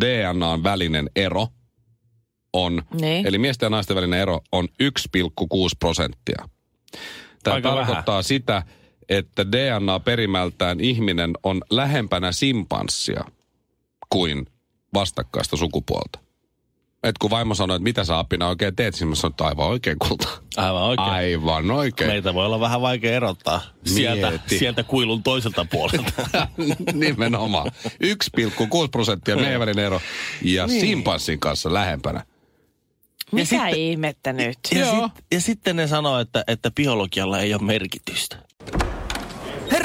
DNAn 0.00 0.62
välinen 0.62 1.10
ero 1.16 1.48
on, 2.52 2.82
Niin. 3.00 3.26
eli 3.26 3.38
miesten 3.38 3.66
ja 3.66 3.70
naisten 3.70 3.96
välinen 3.96 4.20
ero 4.20 4.40
on 4.52 4.68
1,6 4.82 5.48
prosenttia. 5.78 6.48
Tämä 7.42 7.54
Aika 7.54 7.68
tarkoittaa 7.68 8.12
vähän. 8.14 8.24
sitä, 8.24 8.62
että 9.10 9.46
DNA-perimältään 9.52 10.80
ihminen 10.80 11.30
on 11.42 11.62
lähempänä 11.70 12.32
simpanssia 12.32 13.24
kuin 14.10 14.46
vastakkaista 14.94 15.56
sukupuolta. 15.56 16.18
Et 17.02 17.18
kun 17.18 17.30
vaimo 17.30 17.54
sanoi, 17.54 17.76
että 17.76 17.84
mitä 17.84 18.04
sä 18.04 18.18
apina 18.18 18.48
oikein 18.48 18.76
teet, 18.76 19.00
niin 19.00 19.08
mä 19.08 19.14
sanoin, 19.14 19.32
että 19.32 19.44
aivan 19.44 19.66
oikein 19.66 19.96
kulta. 19.98 20.28
Aivan 20.56 20.82
oikein. 20.82 21.08
Aivan 21.08 21.70
oikein. 21.70 22.10
Meitä 22.10 22.34
voi 22.34 22.46
olla 22.46 22.60
vähän 22.60 22.80
vaikea 22.80 23.12
erottaa 23.16 23.62
sieltä, 23.84 24.30
Mieti. 24.30 24.58
sieltä 24.58 24.82
kuilun 24.82 25.22
toiselta 25.22 25.66
puolelta. 25.70 26.12
Nimenomaan. 26.92 27.70
1,6 27.86 28.88
prosenttia 28.90 29.36
meidän 29.36 29.60
välinen 29.60 29.84
ero 29.84 30.00
ja 30.42 30.66
niin. 30.66 30.80
simpanssin 30.80 31.40
kanssa 31.40 31.72
lähempänä. 31.72 32.24
Mitä 33.32 33.48
sitten- 33.48 33.74
ihmettä 33.74 34.32
nyt? 34.32 34.58
ja, 34.72 34.78
Joo. 34.78 35.08
sit, 35.08 35.24
ja 35.32 35.40
sitten 35.40 35.76
ne 35.76 35.86
sanoo, 35.86 36.18
että, 36.18 36.44
että 36.46 36.70
biologialla 36.70 37.40
ei 37.40 37.54
ole 37.54 37.62
merkitystä. 37.62 38.36